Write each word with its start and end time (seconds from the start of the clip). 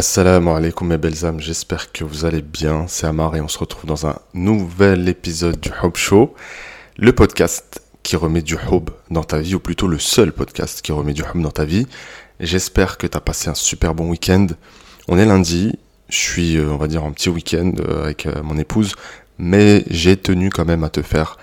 Assalamu 0.00 0.48
alaikum 0.48 0.88
mes 0.88 0.96
belles 0.96 1.26
âmes, 1.26 1.40
j'espère 1.40 1.92
que 1.92 2.04
vous 2.04 2.24
allez 2.24 2.40
bien, 2.40 2.86
c'est 2.88 3.06
Amar 3.06 3.36
et 3.36 3.42
on 3.42 3.48
se 3.48 3.58
retrouve 3.58 3.84
dans 3.84 4.06
un 4.06 4.18
nouvel 4.32 5.06
épisode 5.10 5.60
du 5.60 5.68
Hub 5.82 5.94
Show, 5.94 6.34
le 6.96 7.12
podcast 7.12 7.82
qui 8.02 8.16
remet 8.16 8.40
du 8.40 8.54
hub 8.54 8.88
dans 9.10 9.24
ta 9.24 9.40
vie, 9.40 9.54
ou 9.56 9.60
plutôt 9.60 9.88
le 9.88 9.98
seul 9.98 10.32
podcast 10.32 10.80
qui 10.80 10.92
remet 10.92 11.12
du 11.12 11.20
hub 11.20 11.42
dans 11.42 11.50
ta 11.50 11.66
vie. 11.66 11.86
J'espère 12.40 12.96
que 12.96 13.06
tu 13.06 13.14
as 13.14 13.20
passé 13.20 13.50
un 13.50 13.54
super 13.54 13.94
bon 13.94 14.08
week-end. 14.08 14.46
On 15.06 15.18
est 15.18 15.26
lundi, 15.26 15.78
je 16.08 16.16
suis, 16.16 16.56
euh, 16.56 16.70
on 16.70 16.78
va 16.78 16.86
dire, 16.86 17.04
en 17.04 17.12
petit 17.12 17.28
week-end 17.28 17.72
euh, 17.80 18.04
avec 18.04 18.24
euh, 18.24 18.42
mon 18.42 18.56
épouse, 18.56 18.94
mais 19.36 19.84
j'ai 19.90 20.16
tenu 20.16 20.48
quand 20.48 20.64
même 20.64 20.82
à 20.82 20.88
te 20.88 21.02
faire 21.02 21.36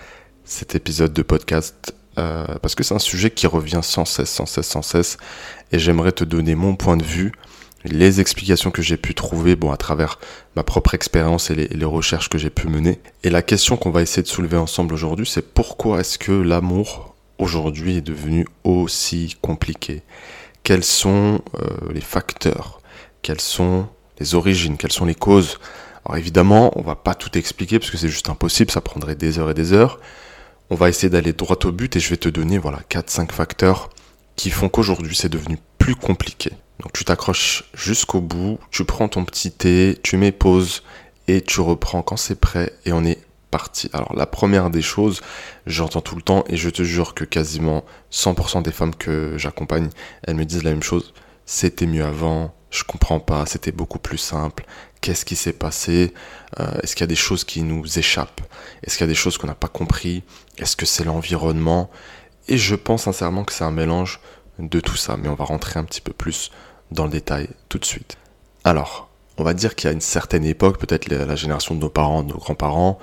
cet 0.46 0.74
épisode 0.74 1.14
de 1.14 1.22
podcast 1.22 1.94
parce 2.16 2.74
que 2.74 2.84
c'est 2.84 2.96
un 2.96 3.00
sujet 3.00 3.30
qui 3.30 3.46
revient 3.46 3.82
sans 3.84 4.06
cesse, 4.06 4.32
sans 4.32 4.48
cesse, 4.48 4.66
sans 4.66 4.82
cesse, 4.82 5.18
et 5.72 5.78
j'aimerais 5.78 6.12
te 6.12 6.24
donner 6.24 6.56
mon 6.56 6.76
point 6.76 6.98
de 6.98 7.04
vue 7.04 7.32
les 7.88 8.20
explications 8.20 8.72
que 8.72 8.82
j'ai 8.82 8.98
pu 8.98 9.14
trouver 9.14 9.56
bon, 9.56 9.72
à 9.72 9.78
travers 9.78 10.20
ma 10.56 10.64
propre 10.64 10.94
expérience 10.94 11.50
et 11.50 11.56
les, 11.56 11.86
recherches 11.86 12.30
que 12.30 12.38
j'ai 12.38 12.50
pu 12.50 12.68
mener. 12.68 13.00
Et 13.24 13.30
la 13.30 13.42
question 13.42 13.78
qu'on 13.78 13.92
va 13.92 14.02
essayer 14.02 14.24
de 14.24 14.28
soulever 14.28 14.58
ensemble 14.58 14.94
aujourd'hui, 14.94 15.26
c'est 15.26 15.54
pourquoi 15.54 16.00
est-ce 16.00 16.18
que 16.18 16.32
l'amour 16.32 17.16
aujourd'hui 17.38 17.98
est 17.98 18.02
devenu 18.02 18.48
aussi 18.64 19.36
compliqué? 19.42 20.02
Quels 20.64 20.84
sont 20.84 21.42
euh, 21.60 21.68
les 21.94 22.02
facteurs? 22.02 22.82
Quelles 23.22 23.42
sont 23.42 23.88
les 24.20 24.36
origines? 24.36 24.78
Quelles 24.78 24.92
sont 24.92 25.06
les 25.06 25.16
causes? 25.16 25.60
Alors 26.06 26.18
évidemment, 26.18 26.72
on 26.78 26.82
va 26.82 26.96
pas 26.96 27.16
tout 27.16 27.38
expliquer 27.38 27.80
parce 27.80 27.92
que 27.92 27.98
c'est 27.98 28.10
juste 28.10 28.30
impossible, 28.30 28.72
ça 28.72 28.82
prendrait 28.82 29.16
des 29.16 29.40
heures 29.40 29.52
et 29.52 29.54
des 29.54 29.74
heures. 29.74 30.00
On 30.70 30.76
va 30.76 30.90
essayer 30.90 31.10
d'aller 31.10 31.34
droit 31.34 31.58
au 31.64 31.72
but 31.72 31.96
et 31.96 32.00
je 32.00 32.10
vais 32.10 32.18
te 32.18 32.30
donner 32.30 32.58
voilà 32.58 32.80
4 32.90 33.10
5 33.10 33.32
facteurs 33.32 33.90
qui 34.38 34.50
font 34.50 34.70
qu'aujourd'hui 34.70 35.16
c'est 35.16 35.28
devenu 35.28 35.58
plus 35.78 35.96
compliqué. 35.96 36.52
Donc 36.80 36.94
tu 36.94 37.04
t'accroches 37.04 37.66
jusqu'au 37.74 38.22
bout, 38.22 38.60
tu 38.72 38.86
prends 38.86 39.10
ton 39.10 39.26
petit 39.26 39.52
thé, 39.52 40.00
tu 40.04 40.16
mets 40.16 40.32
pause 40.32 40.84
et 41.28 41.42
tu 41.42 41.60
reprends 41.60 42.04
quand 42.04 42.18
c'est 42.18 42.40
prêt 42.40 42.72
et 42.86 42.94
on 42.94 43.04
est 43.04 43.20
parti. 43.52 43.90
Alors 43.94 44.16
la 44.16 44.28
première 44.28 44.70
des 44.70 44.82
choses, 44.82 45.22
j'entends 45.66 46.02
tout 46.02 46.16
le 46.16 46.22
temps 46.22 46.44
et 46.48 46.56
je 46.56 46.70
te 46.70 46.84
jure 46.84 47.14
que 47.14 47.26
quasiment 47.26 47.84
100% 48.12 48.62
des 48.62 48.72
femmes 48.72 48.96
que 48.96 49.34
j'accompagne, 49.38 49.90
elles 50.24 50.36
me 50.36 50.46
disent 50.46 50.64
la 50.64 50.72
même 50.72 50.84
chose. 50.84 51.14
C'était 51.46 51.88
mieux 51.88 52.06
avant, 52.06 52.54
je 52.70 52.84
comprends 52.84 53.20
pas, 53.20 53.46
c'était 53.46 53.72
beaucoup 53.72 54.00
plus 54.00 54.18
simple. 54.18 54.66
Qu'est-ce 55.02 55.26
qui 55.26 55.36
s'est 55.36 55.54
passé? 55.54 56.14
Euh, 56.60 56.80
Est-ce 56.84 56.96
qu'il 56.96 57.04
y 57.04 57.06
a 57.06 57.08
des 57.08 57.16
choses 57.16 57.44
qui 57.44 57.62
nous 57.62 57.98
échappent? 57.98 58.42
Est-ce 58.84 58.98
qu'il 58.98 59.06
y 59.06 59.10
a 59.10 59.12
des 59.12 59.16
choses 59.16 59.38
qu'on 59.38 59.48
n'a 59.48 59.56
pas 59.56 59.68
compris? 59.68 60.24
Est-ce 60.58 60.76
que 60.76 60.86
c'est 60.86 61.06
l'environnement? 61.06 61.90
Et 62.48 62.58
je 62.58 62.76
pense 62.76 63.04
sincèrement 63.04 63.44
que 63.44 63.54
c'est 63.54 63.64
un 63.64 63.72
mélange 63.72 64.20
de 64.60 64.80
tout 64.80 64.96
ça, 64.96 65.18
mais 65.18 65.30
on 65.30 65.36
va 65.36 65.46
rentrer 65.46 65.80
un 65.80 65.84
petit 65.84 66.02
peu 66.02 66.14
plus 66.14 66.52
dans 66.92 67.06
le 67.06 67.12
détail 67.12 67.50
tout 67.70 67.78
de 67.78 67.86
suite. 67.86 68.18
Alors, 68.64 69.10
on 69.38 69.44
va 69.44 69.54
dire 69.54 69.76
qu'il 69.76 69.88
y 69.88 69.92
a 69.92 69.94
une 69.94 70.02
certaine 70.02 70.46
époque, 70.46 70.80
peut-être 70.80 71.10
la 71.10 71.36
génération 71.36 71.76
de 71.76 71.82
nos 71.82 71.90
parents, 71.90 72.24
de 72.24 72.30
nos 72.30 72.38
grands-parents, 72.38 73.00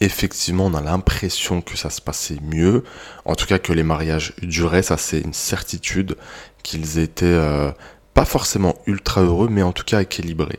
effectivement, 0.00 0.66
on 0.66 0.74
a 0.74 0.80
l'impression 0.80 1.62
que 1.62 1.76
ça 1.76 1.90
se 1.90 2.00
passait 2.00 2.38
mieux. 2.42 2.84
En 3.24 3.34
tout 3.34 3.46
cas, 3.46 3.58
que 3.58 3.72
les 3.72 3.82
mariages 3.82 4.34
duraient, 4.42 4.82
ça 4.82 4.96
c'est 4.96 5.20
une 5.20 5.32
certitude 5.32 6.16
qu'ils 6.62 6.98
étaient 6.98 7.26
euh, 7.26 7.70
pas 8.14 8.24
forcément 8.24 8.76
ultra 8.86 9.22
heureux, 9.22 9.48
mais 9.50 9.62
en 9.62 9.72
tout 9.72 9.84
cas 9.84 10.00
équilibrés. 10.00 10.58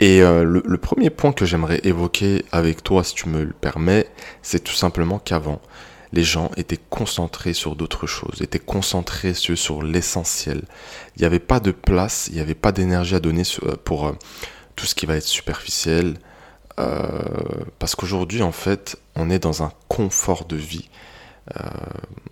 Et 0.00 0.22
euh, 0.22 0.42
le, 0.42 0.78
premier 0.78 1.08
point 1.10 1.32
que 1.32 1.44
j'aimerais 1.44 1.80
évoquer 1.84 2.44
avec 2.50 2.82
toi, 2.82 3.04
si 3.04 3.14
tu 3.14 3.28
me 3.28 3.44
le 3.44 3.52
permets, 3.52 4.08
c'est 4.42 4.62
tout 4.62 4.74
simplement 4.74 5.20
qu'avant, 5.20 5.60
les 6.14 6.22
gens 6.22 6.50
étaient 6.56 6.78
concentrés 6.90 7.54
sur 7.54 7.74
d'autres 7.74 8.06
choses, 8.06 8.40
étaient 8.40 8.60
concentrés 8.60 9.34
sur, 9.34 9.82
l'essentiel. 9.82 10.62
Il 11.16 11.20
n'y 11.20 11.26
avait 11.26 11.40
pas 11.40 11.58
de 11.58 11.72
place, 11.72 12.28
il 12.28 12.34
n'y 12.34 12.40
avait 12.40 12.54
pas 12.54 12.70
d'énergie 12.70 13.16
à 13.16 13.20
donner 13.20 13.42
euh, 13.64 13.74
pour 13.82 14.06
euh, 14.06 14.12
tout 14.76 14.86
ce 14.86 14.94
qui 14.94 15.06
va 15.06 15.16
être 15.16 15.26
superficiel. 15.26 16.14
Euh, 16.78 17.20
parce 17.80 17.96
qu'aujourd'hui, 17.96 18.42
en 18.42 18.52
fait, 18.52 18.96
on 19.16 19.28
est 19.28 19.40
dans 19.40 19.64
un 19.64 19.72
confort 19.88 20.44
de 20.44 20.56
vie 20.56 20.88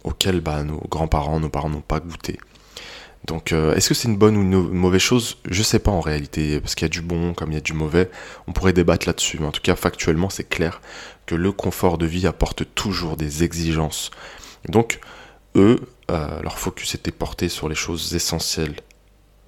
auquel 0.04 0.40
bah, 0.40 0.62
nos 0.62 0.80
grands-parents, 0.88 1.38
nos 1.38 1.50
parents 1.50 1.68
n'ont 1.68 1.82
pas 1.82 2.00
goûté. 2.00 2.38
Donc, 3.26 3.52
est-ce 3.52 3.88
que 3.88 3.94
c'est 3.94 4.08
une 4.08 4.16
bonne 4.16 4.36
ou 4.36 4.42
une 4.42 4.70
mauvaise 4.70 5.00
chose? 5.00 5.38
Je 5.48 5.60
ne 5.60 5.64
sais 5.64 5.78
pas 5.78 5.92
en 5.92 6.00
réalité, 6.00 6.60
parce 6.60 6.74
qu'il 6.74 6.84
y 6.84 6.90
a 6.90 6.92
du 6.92 7.02
bon 7.02 7.34
comme 7.34 7.52
il 7.52 7.54
y 7.54 7.58
a 7.58 7.60
du 7.60 7.72
mauvais. 7.72 8.10
On 8.48 8.52
pourrait 8.52 8.72
débattre 8.72 9.06
là-dessus, 9.06 9.38
mais 9.38 9.46
en 9.46 9.52
tout 9.52 9.62
cas, 9.62 9.76
factuellement, 9.76 10.28
c'est 10.28 10.48
clair 10.48 10.80
que 11.26 11.36
le 11.36 11.52
confort 11.52 11.98
de 11.98 12.06
vie 12.06 12.26
apporte 12.26 12.64
toujours 12.74 13.16
des 13.16 13.44
exigences. 13.44 14.10
Donc, 14.68 14.98
eux, 15.56 15.80
euh, 16.10 16.42
leur 16.42 16.58
focus 16.58 16.94
était 16.94 17.12
porté 17.12 17.48
sur 17.48 17.68
les 17.68 17.74
choses 17.74 18.14
essentielles. 18.14 18.76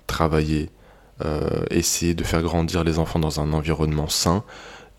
Travailler, 0.06 0.70
euh, 1.24 1.64
essayer 1.70 2.14
de 2.14 2.24
faire 2.24 2.42
grandir 2.42 2.84
les 2.84 2.98
enfants 2.98 3.18
dans 3.18 3.40
un 3.40 3.52
environnement 3.52 4.08
sain. 4.08 4.44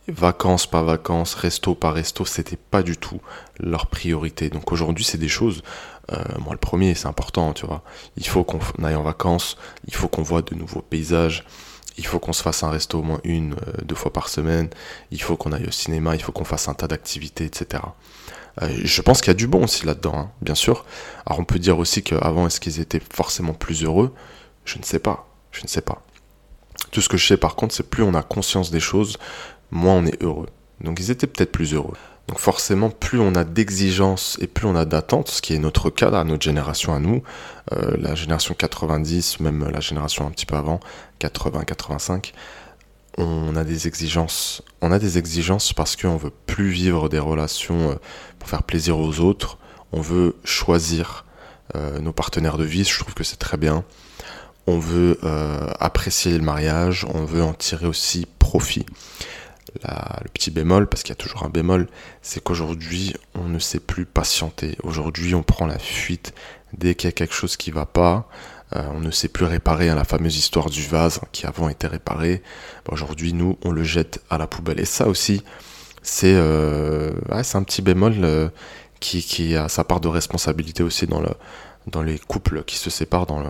Vacances, 0.07 0.67
pas 0.67 0.83
vacances, 0.83 1.33
resto, 1.33 1.73
pas 1.73 1.91
resto, 1.91 2.25
c'était 2.25 2.57
pas 2.57 2.83
du 2.83 2.95
tout 2.97 3.21
leur 3.59 3.87
priorité. 3.87 4.49
Donc 4.49 4.71
aujourd'hui, 4.71 5.03
c'est 5.03 5.17
des 5.17 5.27
choses. 5.27 5.63
Euh, 6.11 6.23
moi, 6.39 6.53
le 6.53 6.59
premier, 6.59 6.93
c'est 6.95 7.07
important, 7.07 7.53
tu 7.53 7.65
vois. 7.65 7.83
Il 8.17 8.27
faut 8.27 8.43
qu'on 8.43 8.59
aille 8.83 8.95
en 8.95 9.03
vacances, 9.03 9.57
il 9.87 9.93
faut 9.93 10.07
qu'on 10.07 10.21
voit 10.21 10.41
de 10.41 10.55
nouveaux 10.55 10.81
paysages, 10.81 11.45
il 11.97 12.05
faut 12.05 12.19
qu'on 12.19 12.33
se 12.33 12.43
fasse 12.43 12.63
un 12.63 12.69
resto 12.69 12.99
au 12.99 13.03
moins 13.03 13.19
une, 13.23 13.53
euh, 13.53 13.81
deux 13.83 13.95
fois 13.95 14.11
par 14.11 14.29
semaine, 14.29 14.69
il 15.11 15.21
faut 15.21 15.37
qu'on 15.37 15.51
aille 15.51 15.67
au 15.67 15.71
cinéma, 15.71 16.15
il 16.15 16.21
faut 16.21 16.31
qu'on 16.31 16.43
fasse 16.43 16.67
un 16.67 16.73
tas 16.73 16.87
d'activités, 16.87 17.45
etc. 17.45 17.83
Euh, 18.61 18.69
je 18.83 19.01
pense 19.01 19.21
qu'il 19.21 19.29
y 19.29 19.31
a 19.31 19.35
du 19.35 19.47
bon 19.47 19.63
aussi 19.63 19.85
là-dedans, 19.85 20.15
hein, 20.15 20.31
bien 20.41 20.55
sûr. 20.55 20.85
Alors 21.25 21.39
on 21.39 21.45
peut 21.45 21.59
dire 21.59 21.79
aussi 21.79 22.03
qu'avant, 22.03 22.47
est-ce 22.47 22.59
qu'ils 22.59 22.79
étaient 22.79 23.01
forcément 23.13 23.53
plus 23.53 23.83
heureux? 23.83 24.13
Je 24.65 24.77
ne 24.77 24.83
sais 24.83 24.99
pas, 24.99 25.27
je 25.51 25.61
ne 25.63 25.67
sais 25.67 25.81
pas. 25.81 26.01
Tout 26.91 27.01
ce 27.01 27.09
que 27.09 27.17
je 27.17 27.25
sais 27.25 27.37
par 27.37 27.55
contre, 27.55 27.73
c'est 27.73 27.89
plus 27.89 28.03
on 28.03 28.13
a 28.13 28.23
conscience 28.23 28.71
des 28.71 28.79
choses, 28.79 29.17
moins 29.71 29.95
on 29.95 30.05
est 30.05 30.21
heureux. 30.21 30.47
Donc 30.81 30.99
ils 30.99 31.11
étaient 31.11 31.27
peut-être 31.27 31.51
plus 31.51 31.73
heureux. 31.73 31.97
Donc 32.27 32.39
forcément, 32.39 32.89
plus 32.89 33.19
on 33.19 33.35
a 33.35 33.43
d'exigences 33.43 34.37
et 34.41 34.47
plus 34.47 34.65
on 34.65 34.75
a 34.75 34.85
d'attentes, 34.85 35.29
ce 35.29 35.41
qui 35.41 35.53
est 35.53 35.59
notre 35.59 35.91
cas, 35.91 36.23
notre 36.23 36.43
génération 36.43 36.93
à 36.95 36.99
nous, 36.99 37.21
euh, 37.71 37.95
la 37.99 38.15
génération 38.15 38.55
90, 38.55 39.39
même 39.41 39.69
la 39.69 39.79
génération 39.79 40.25
un 40.25 40.31
petit 40.31 40.47
peu 40.47 40.55
avant, 40.55 40.79
80-85, 41.19 42.33
on 43.17 43.55
a 43.55 43.63
des 43.63 43.87
exigences. 43.87 44.63
On 44.81 44.91
a 44.91 44.97
des 44.97 45.19
exigences 45.19 45.71
parce 45.71 45.95
qu'on 45.95 46.17
veut 46.17 46.33
plus 46.47 46.69
vivre 46.69 47.09
des 47.09 47.19
relations 47.19 47.91
euh, 47.91 47.95
pour 48.39 48.49
faire 48.49 48.63
plaisir 48.63 48.97
aux 48.97 49.19
autres. 49.19 49.59
On 49.91 50.01
veut 50.01 50.35
choisir 50.43 51.25
euh, 51.75 51.99
nos 51.99 52.11
partenaires 52.11 52.57
de 52.57 52.65
vie. 52.65 52.83
Je 52.83 52.99
trouve 52.99 53.13
que 53.13 53.23
c'est 53.23 53.37
très 53.37 53.57
bien. 53.57 53.83
On 54.67 54.79
veut 54.79 55.19
apprécier 55.79 56.35
le 56.35 56.43
mariage. 56.43 57.05
On 57.13 57.23
veut 57.23 57.43
en 57.43 57.53
tirer 57.53 57.85
aussi 57.85 58.25
profit 58.39 58.83
le 59.83 60.29
petit 60.29 60.51
bémol, 60.51 60.87
parce 60.87 61.03
qu'il 61.03 61.09
y 61.09 61.17
a 61.17 61.21
toujours 61.21 61.43
un 61.43 61.49
bémol, 61.49 61.87
c'est 62.21 62.43
qu'aujourd'hui, 62.43 63.13
on 63.33 63.45
ne 63.45 63.59
sait 63.59 63.79
plus 63.79 64.05
patienter. 64.05 64.77
Aujourd'hui, 64.83 65.35
on 65.35 65.43
prend 65.43 65.65
la 65.65 65.79
fuite 65.79 66.33
dès 66.77 66.95
qu'il 66.95 67.07
y 67.07 67.09
a 67.09 67.13
quelque 67.13 67.33
chose 67.33 67.57
qui 67.57 67.71
va 67.71 67.85
pas. 67.85 68.27
Euh, 68.75 68.83
on 68.93 68.99
ne 68.99 69.11
sait 69.11 69.27
plus 69.27 69.45
réparer 69.45 69.89
hein, 69.89 69.95
la 69.95 70.03
fameuse 70.03 70.37
histoire 70.37 70.69
du 70.69 70.81
vase 70.81 71.21
qui 71.31 71.45
avant 71.45 71.69
était 71.69 71.87
réparé. 71.87 72.41
Aujourd'hui, 72.89 73.33
nous, 73.33 73.57
on 73.63 73.71
le 73.71 73.83
jette 73.83 74.21
à 74.29 74.37
la 74.37 74.47
poubelle. 74.47 74.79
Et 74.79 74.85
ça 74.85 75.07
aussi, 75.07 75.43
c'est 76.01 76.33
euh, 76.35 77.11
un 77.29 77.63
petit 77.63 77.81
bémol 77.81 78.13
euh, 78.23 78.49
qui, 78.99 79.55
a 79.55 79.69
sa 79.69 79.83
part 79.83 79.99
de 79.99 80.07
responsabilité 80.07 80.81
aussi 80.81 81.05
dans 81.07 82.01
les 82.01 82.17
couples 82.19 82.63
qui 82.63 82.77
se 82.77 82.89
séparent, 82.89 83.27
dans 83.27 83.43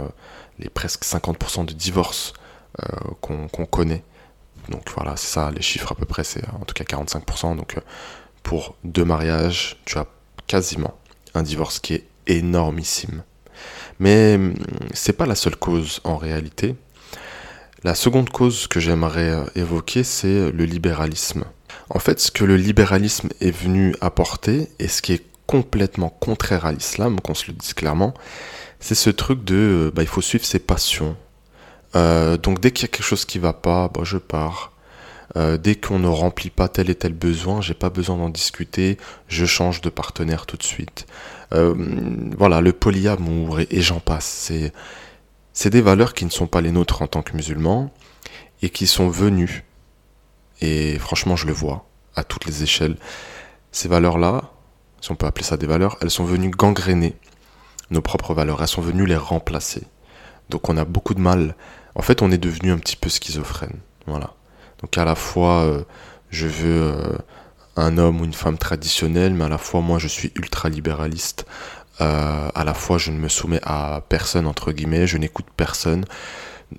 les 0.60 0.70
presque 0.70 1.04
50% 1.04 1.66
de 1.66 1.74
divorces 1.74 2.34
qu'on 3.22 3.48
connaît. 3.48 4.04
Donc 4.70 4.84
voilà, 4.96 5.16
c'est 5.18 5.28
ça, 5.28 5.52
les 5.52 5.62
chiffres 5.62 5.92
à 5.92 5.96
peu 5.96 6.06
près, 6.06 6.24
c'est 6.24 6.44
en 6.50 6.66
tout 6.66 6.74
cas 6.74 6.84
45%. 6.84 7.56
Donc 7.56 7.78
euh, 7.78 7.82
pour 8.44 8.76
deux 8.84 9.06
mariages, 9.06 9.78
tu 9.86 9.98
as 9.98 10.06
quasiment 10.48 10.98
un 11.34 11.44
divorce 11.44 11.80
qui 11.80 11.94
est 11.94 12.08
énormissime. 12.28 13.24
Mais 14.00 14.36
hum, 14.36 14.56
c'est 14.94 15.14
pas 15.14 15.26
la 15.26 15.36
seule 15.36 15.56
cause 15.56 16.02
en 16.04 16.18
réalité. 16.18 16.76
La 17.84 17.96
seconde 17.96 18.30
cause 18.30 18.68
que 18.68 18.80
j'aimerais 18.80 19.30
euh, 19.30 19.46
évoquer, 19.56 20.04
c'est 20.04 20.52
le 20.52 20.66
libéralisme. 20.66 21.46
En 21.90 22.00
fait, 22.00 22.20
ce 22.20 22.32
que 22.32 22.44
le 22.44 22.58
libéralisme 22.58 23.30
est 23.42 23.52
venu 23.52 23.96
apporter, 24.02 24.70
et 24.80 24.88
ce 24.88 25.02
qui 25.02 25.14
est 25.14 25.24
complètement 25.46 26.10
contraire 26.10 26.66
à 26.66 26.72
l'islam, 26.72 27.20
qu'on 27.20 27.36
se 27.36 27.48
le 27.48 27.54
dise 27.54 27.74
clairement, 27.74 28.14
c'est 28.80 28.96
ce 28.96 29.10
truc 29.10 29.44
de 29.44 29.56
euh, 29.56 29.92
bah, 29.94 30.02
il 30.02 30.08
faut 30.08 30.22
suivre 30.22 30.46
ses 30.46 30.60
passions, 30.60 31.16
euh, 31.96 32.38
donc 32.38 32.60
dès 32.60 32.72
qu'il 32.72 32.88
y 32.88 32.90
a 32.90 32.92
quelque 32.92 33.06
chose 33.06 33.26
qui 33.26 33.40
va 33.40 33.54
pas, 33.54 33.88
bah, 33.88 34.02
je 34.04 34.18
pars. 34.18 34.72
Euh, 35.38 35.58
dès 35.58 35.76
qu'on 35.76 36.00
ne 36.00 36.08
remplit 36.08 36.50
pas 36.50 36.70
tel 36.70 36.90
et 36.90 36.96
tel 36.96 37.14
besoin, 37.14 37.60
j'ai 37.60 37.74
pas 37.74 37.90
besoin 37.90 38.16
d'en 38.16 38.30
discuter, 38.30 38.98
je 39.28 39.46
change 39.46 39.82
de 39.82 39.90
partenaire 39.90 40.46
tout 40.46 40.56
de 40.56 40.64
suite. 40.64 41.08
Euh, 41.54 41.74
voilà, 42.38 42.62
le 42.62 42.72
polyamour 42.72 43.60
et, 43.60 43.68
et 43.72 43.82
j'en 43.82 44.00
passe. 44.00 44.26
C'est, 44.26 44.72
c'est 45.52 45.70
des 45.70 45.82
valeurs 45.82 46.14
qui 46.14 46.26
ne 46.26 46.30
sont 46.30 46.48
pas 46.48 46.62
les 46.62 46.72
nôtres 46.72 47.02
en 47.02 47.08
tant 47.08 47.22
que 47.22 47.36
musulmans 47.36 47.92
et 48.62 48.70
qui 48.70 48.88
sont 48.88 49.10
venues, 49.10 49.66
et 50.62 50.98
franchement 51.00 51.36
je 51.36 51.48
le 51.48 51.54
vois, 51.54 51.86
à 52.16 52.24
toutes 52.24 52.46
les 52.46 52.64
échelles, 52.64 52.98
ces 53.72 53.90
valeurs-là, 53.90 54.52
si 55.02 55.12
on 55.12 55.16
peut 55.16 55.28
appeler 55.28 55.46
ça 55.46 55.58
des 55.58 55.68
valeurs, 55.68 55.98
elles 56.02 56.10
sont 56.10 56.26
venues 56.26 56.50
gangréner 56.50 57.16
nos 57.92 58.02
propres 58.02 58.34
valeurs, 58.34 58.62
elles 58.62 58.68
sont 58.68 58.82
venues 58.82 59.06
les 59.06 59.18
remplacer. 59.18 59.84
Donc 60.50 60.70
on 60.70 60.78
a 60.78 60.86
beaucoup 60.86 61.14
de 61.14 61.20
mal 61.20 61.56
En 61.96 62.02
fait, 62.02 62.22
on 62.22 62.32
est 62.32 62.38
devenu 62.38 62.72
un 62.72 62.78
petit 62.78 62.98
peu 62.98 63.10
schizophrène. 63.10 63.80
Voilà. 64.06 64.34
Donc 64.82 64.98
à 64.98 65.06
la 65.06 65.16
fois, 65.16 65.64
euh, 65.64 65.84
je 66.30 66.48
veux 66.48 66.82
euh, 66.84 67.18
un 67.78 67.98
homme 67.98 68.22
ou 68.22 68.26
une 68.26 68.34
femme 68.34 68.58
traditionnelle, 68.58 69.34
mais 69.34 69.46
à 69.46 69.50
la 69.50 69.58
fois, 69.58 69.82
moi, 69.82 69.98
je 69.98 70.08
suis 70.08 70.32
ultra-libéraliste. 70.36 71.46
Euh, 72.02 72.50
à 72.54 72.64
la 72.66 72.74
fois, 72.74 72.98
je 72.98 73.12
ne 73.12 73.18
me 73.18 73.30
soumets 73.30 73.62
à 73.64 74.04
personne, 74.10 74.48
entre 74.48 74.74
guillemets, 74.74 75.08
je 75.08 75.18
n'écoute 75.18 75.46
personne. 75.56 76.06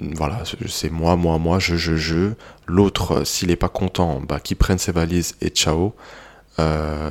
Voilà, 0.00 0.42
c'est 0.68 0.90
moi, 0.90 1.16
moi, 1.16 1.38
moi, 1.38 1.58
je, 1.58 1.76
je, 1.76 1.96
je. 1.96 2.32
L'autre, 2.66 3.24
s'il 3.24 3.48
n'est 3.48 3.56
pas 3.56 3.68
content, 3.68 4.20
bah, 4.20 4.40
qu'il 4.40 4.56
prenne 4.56 4.78
ses 4.78 4.92
valises 4.92 5.36
et 5.40 5.48
ciao. 5.48 5.94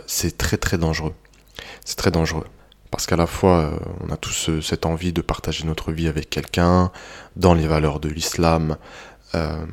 c'est 0.05 0.37
très, 0.37 0.57
très 0.57 0.77
dangereux. 0.77 1.13
C'est 1.83 1.95
très 1.95 2.11
dangereux. 2.11 2.45
Parce 3.05 3.17
qu'à 3.17 3.21
la 3.21 3.27
fois, 3.27 3.69
on 4.01 4.11
a 4.11 4.17
tous 4.17 4.49
cette 4.61 4.87
envie 4.87 5.13
de 5.13 5.21
partager 5.21 5.63
notre 5.65 5.91
vie 5.91 6.07
avec 6.07 6.27
quelqu'un, 6.27 6.91
dans 7.35 7.53
les 7.53 7.67
valeurs 7.67 7.99
de 7.99 8.09
l'islam, 8.09 8.77
euh, 9.35 9.63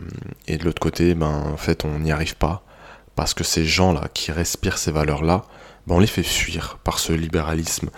et 0.49 0.58
de 0.58 0.64
l'autre 0.67 0.82
côté, 0.82 1.14
ben, 1.14 1.44
en 1.50 1.56
fait, 1.56 1.87
on 1.87 2.00
n'y 2.00 2.12
arrive 2.12 2.37
pas. 2.37 2.62
Parce 3.17 3.32
que 3.32 3.43
ces 3.43 3.64
gens-là 3.64 4.08
qui 4.12 4.32
respirent 4.32 4.76
ces 4.76 4.93
valeurs-là, 4.93 5.46
ben, 5.87 5.94
on 5.94 5.99
les 5.99 6.06
fait 6.06 6.23
fuir 6.23 6.76
par 6.84 6.99
ce 6.99 7.14
libéralisme, 7.14 7.88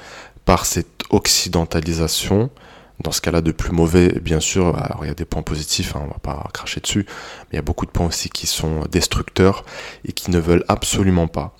par 0.44 0.66
cette 0.66 1.02
occidentalisation. 1.10 2.48
Dans 3.02 3.10
ce 3.10 3.20
cas-là, 3.20 3.40
de 3.40 3.50
plus 3.50 3.72
mauvais, 3.72 4.20
bien 4.20 4.38
sûr, 4.38 4.78
alors 4.78 5.04
il 5.04 5.08
y 5.08 5.10
a 5.10 5.14
des 5.14 5.24
points 5.24 5.42
positifs, 5.42 5.96
hein, 5.96 6.02
on 6.04 6.12
va 6.12 6.20
pas 6.22 6.48
cracher 6.54 6.80
dessus, 6.80 7.06
mais 7.08 7.54
il 7.54 7.56
y 7.56 7.58
a 7.58 7.62
beaucoup 7.62 7.86
de 7.86 7.90
points 7.90 8.06
aussi 8.06 8.28
qui 8.28 8.46
sont 8.46 8.82
destructeurs 8.88 9.64
et 10.04 10.12
qui 10.12 10.30
ne 10.30 10.38
veulent 10.38 10.64
absolument 10.68 11.26
pas 11.26 11.56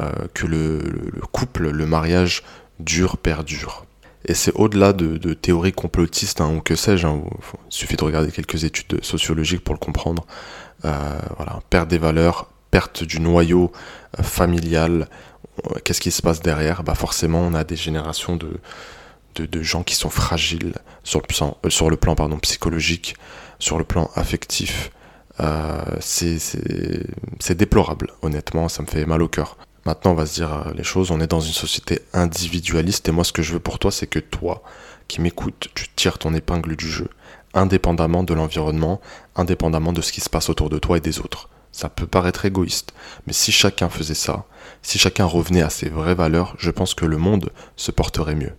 euh, 0.00 0.10
que 0.34 0.46
le, 0.46 0.82
couple, 1.32 1.70
le 1.70 1.86
mariage 1.86 2.42
dure, 2.80 3.16
perdure. 3.16 3.84
Et 4.26 4.34
c'est 4.34 4.52
au-delà 4.54 4.92
de, 4.92 5.34
théories 5.34 5.72
complotistes 5.72 6.40
hein, 6.40 6.54
ou 6.56 6.60
que 6.60 6.76
sais-je. 6.76 7.06
Hein, 7.06 7.22
il 7.26 7.74
suffit 7.74 7.96
de 7.96 8.04
regarder 8.04 8.32
quelques 8.32 8.64
études 8.64 9.04
sociologiques 9.04 9.62
pour 9.62 9.74
le 9.74 9.78
comprendre. 9.78 10.24
Euh, 10.84 11.18
voilà, 11.36 11.60
perte 11.70 11.88
des 11.88 11.98
valeurs, 11.98 12.48
perte 12.70 13.04
du 13.04 13.20
noyau 13.20 13.70
euh, 14.18 14.22
familial. 14.22 15.08
Euh, 15.66 15.78
qu'est-ce 15.84 16.00
qui 16.00 16.10
se 16.10 16.22
passe 16.22 16.40
derrière? 16.40 16.82
Bah 16.82 16.94
Forcément, 16.94 17.40
on 17.40 17.54
a 17.54 17.64
des 17.64 17.76
générations 17.76 18.36
de, 18.36 18.58
de, 19.36 19.62
gens 19.62 19.82
qui 19.82 19.94
sont 19.94 20.10
fragiles 20.10 20.74
sur 21.04 21.20
le 21.20 21.26
plan, 21.26 21.58
sur 21.68 21.90
le 21.90 21.96
plan 21.96 22.14
pardon, 22.14 22.38
psychologique, 22.38 23.16
sur 23.58 23.76
le 23.78 23.84
plan 23.84 24.10
affectif. 24.14 24.90
c'est 26.00 27.54
déplorable, 27.54 28.10
honnêtement, 28.22 28.68
ça 28.68 28.82
me 28.82 28.86
fait 28.86 29.04
mal 29.04 29.22
au 29.22 29.28
cœur. 29.28 29.58
Maintenant, 29.86 30.12
on 30.12 30.14
va 30.14 30.26
se 30.26 30.34
dire 30.34 30.52
euh, 30.52 30.72
les 30.74 30.82
choses. 30.82 31.10
On 31.10 31.20
est 31.20 31.26
dans 31.26 31.40
une 31.40 31.52
société 31.52 32.00
individualiste 32.12 33.08
et 33.08 33.12
moi, 33.12 33.24
ce 33.24 33.32
que 33.32 33.42
je 33.42 33.52
veux 33.52 33.60
pour 33.60 33.78
toi, 33.78 33.92
c'est 33.92 34.06
que 34.06 34.18
toi, 34.18 34.62
qui 35.08 35.20
m'écoutes, 35.20 35.68
tu 35.74 35.88
tires 35.94 36.18
ton 36.18 36.34
épingle 36.34 36.76
du 36.76 36.88
jeu, 36.88 37.08
indépendamment 37.52 38.22
de 38.22 38.34
l'environnement, 38.34 39.00
indépendamment 39.36 39.92
de 39.92 40.00
ce 40.00 40.12
qui 40.12 40.20
se 40.20 40.30
passe 40.30 40.48
autour 40.48 40.70
de 40.70 40.78
toi 40.78 40.96
et 40.96 41.00
des 41.00 41.20
autres. 41.20 41.48
Ça 41.72 41.88
peut 41.88 42.06
paraître 42.06 42.44
égoïste, 42.44 42.94
mais 43.26 43.32
si 43.32 43.50
chacun 43.50 43.88
faisait 43.88 44.14
ça, 44.14 44.44
si 44.82 44.98
chacun 44.98 45.24
revenait 45.24 45.62
à 45.62 45.70
ses 45.70 45.88
vraies 45.88 46.14
valeurs, 46.14 46.54
je 46.58 46.70
pense 46.70 46.94
que 46.94 47.04
le 47.04 47.16
monde 47.18 47.50
se 47.76 47.90
porterait 47.90 48.36
mieux. 48.36 48.52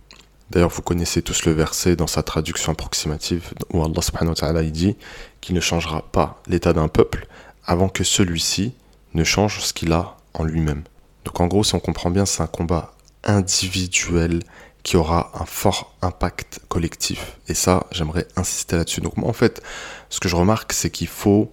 D'ailleurs, 0.50 0.70
vous 0.70 0.82
connaissez 0.82 1.22
tous 1.22 1.44
le 1.44 1.52
verset 1.52 1.96
dans 1.96 2.06
sa 2.06 2.22
traduction 2.22 2.72
approximative 2.72 3.52
où 3.72 3.82
Allah 3.82 4.00
subhanahu 4.00 4.30
wa 4.30 4.34
ta'ala 4.34 4.62
dit 4.62 4.96
qu'il 5.40 5.56
ne 5.56 5.60
changera 5.60 6.02
pas 6.02 6.40
l'état 6.46 6.72
d'un 6.72 6.88
peuple 6.88 7.26
avant 7.64 7.88
que 7.88 8.04
celui-ci 8.04 8.74
ne 9.14 9.24
change 9.24 9.60
ce 9.60 9.72
qu'il 9.72 9.92
a 9.92 10.16
en 10.34 10.44
lui-même. 10.44 10.82
Donc 11.26 11.40
en 11.40 11.48
gros, 11.48 11.64
si 11.64 11.74
on 11.74 11.80
comprend 11.80 12.10
bien, 12.10 12.24
c'est 12.24 12.42
un 12.42 12.46
combat 12.46 12.92
individuel 13.24 14.40
qui 14.84 14.96
aura 14.96 15.32
un 15.34 15.44
fort 15.44 15.92
impact 16.00 16.60
collectif. 16.68 17.36
Et 17.48 17.54
ça, 17.54 17.84
j'aimerais 17.90 18.28
insister 18.36 18.76
là-dessus. 18.76 19.00
Donc 19.00 19.18
en 19.18 19.32
fait, 19.32 19.60
ce 20.08 20.20
que 20.20 20.28
je 20.28 20.36
remarque, 20.36 20.72
c'est 20.72 20.90
qu'il 20.90 21.08
faut 21.08 21.50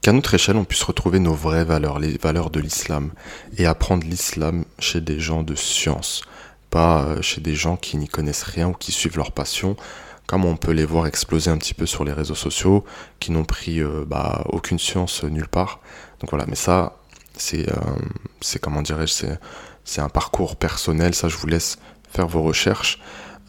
qu'à 0.00 0.12
notre 0.12 0.32
échelle, 0.32 0.56
on 0.56 0.64
puisse 0.64 0.82
retrouver 0.82 1.18
nos 1.18 1.34
vraies 1.34 1.66
valeurs, 1.66 1.98
les 1.98 2.16
valeurs 2.16 2.48
de 2.48 2.58
l'islam, 2.58 3.10
et 3.58 3.66
apprendre 3.66 4.06
l'islam 4.06 4.64
chez 4.78 5.02
des 5.02 5.20
gens 5.20 5.42
de 5.42 5.54
science, 5.54 6.22
pas 6.70 7.02
euh, 7.02 7.20
chez 7.20 7.42
des 7.42 7.54
gens 7.54 7.76
qui 7.76 7.98
n'y 7.98 8.08
connaissent 8.08 8.44
rien 8.44 8.68
ou 8.68 8.72
qui 8.72 8.92
suivent 8.92 9.18
leur 9.18 9.32
passion, 9.32 9.76
comme 10.26 10.46
on 10.46 10.56
peut 10.56 10.72
les 10.72 10.86
voir 10.86 11.06
exploser 11.06 11.50
un 11.50 11.58
petit 11.58 11.74
peu 11.74 11.84
sur 11.84 12.04
les 12.04 12.14
réseaux 12.14 12.34
sociaux, 12.34 12.84
qui 13.20 13.30
n'ont 13.30 13.44
pris 13.44 13.80
euh, 13.80 14.06
bah, 14.06 14.44
aucune 14.48 14.78
science 14.78 15.22
nulle 15.24 15.48
part. 15.48 15.80
Donc 16.20 16.30
voilà, 16.30 16.46
mais 16.48 16.56
ça, 16.56 16.96
c'est, 17.36 17.70
euh, 17.70 17.76
c'est 18.40 18.60
comment 18.60 18.82
dirais-je, 18.82 19.38
c'est, 19.84 20.00
un 20.00 20.08
parcours 20.08 20.56
personnel, 20.56 21.14
ça 21.14 21.28
je 21.28 21.36
vous 21.36 21.46
laisse 21.46 21.78
faire 22.10 22.26
vos 22.26 22.42
recherches, 22.42 23.00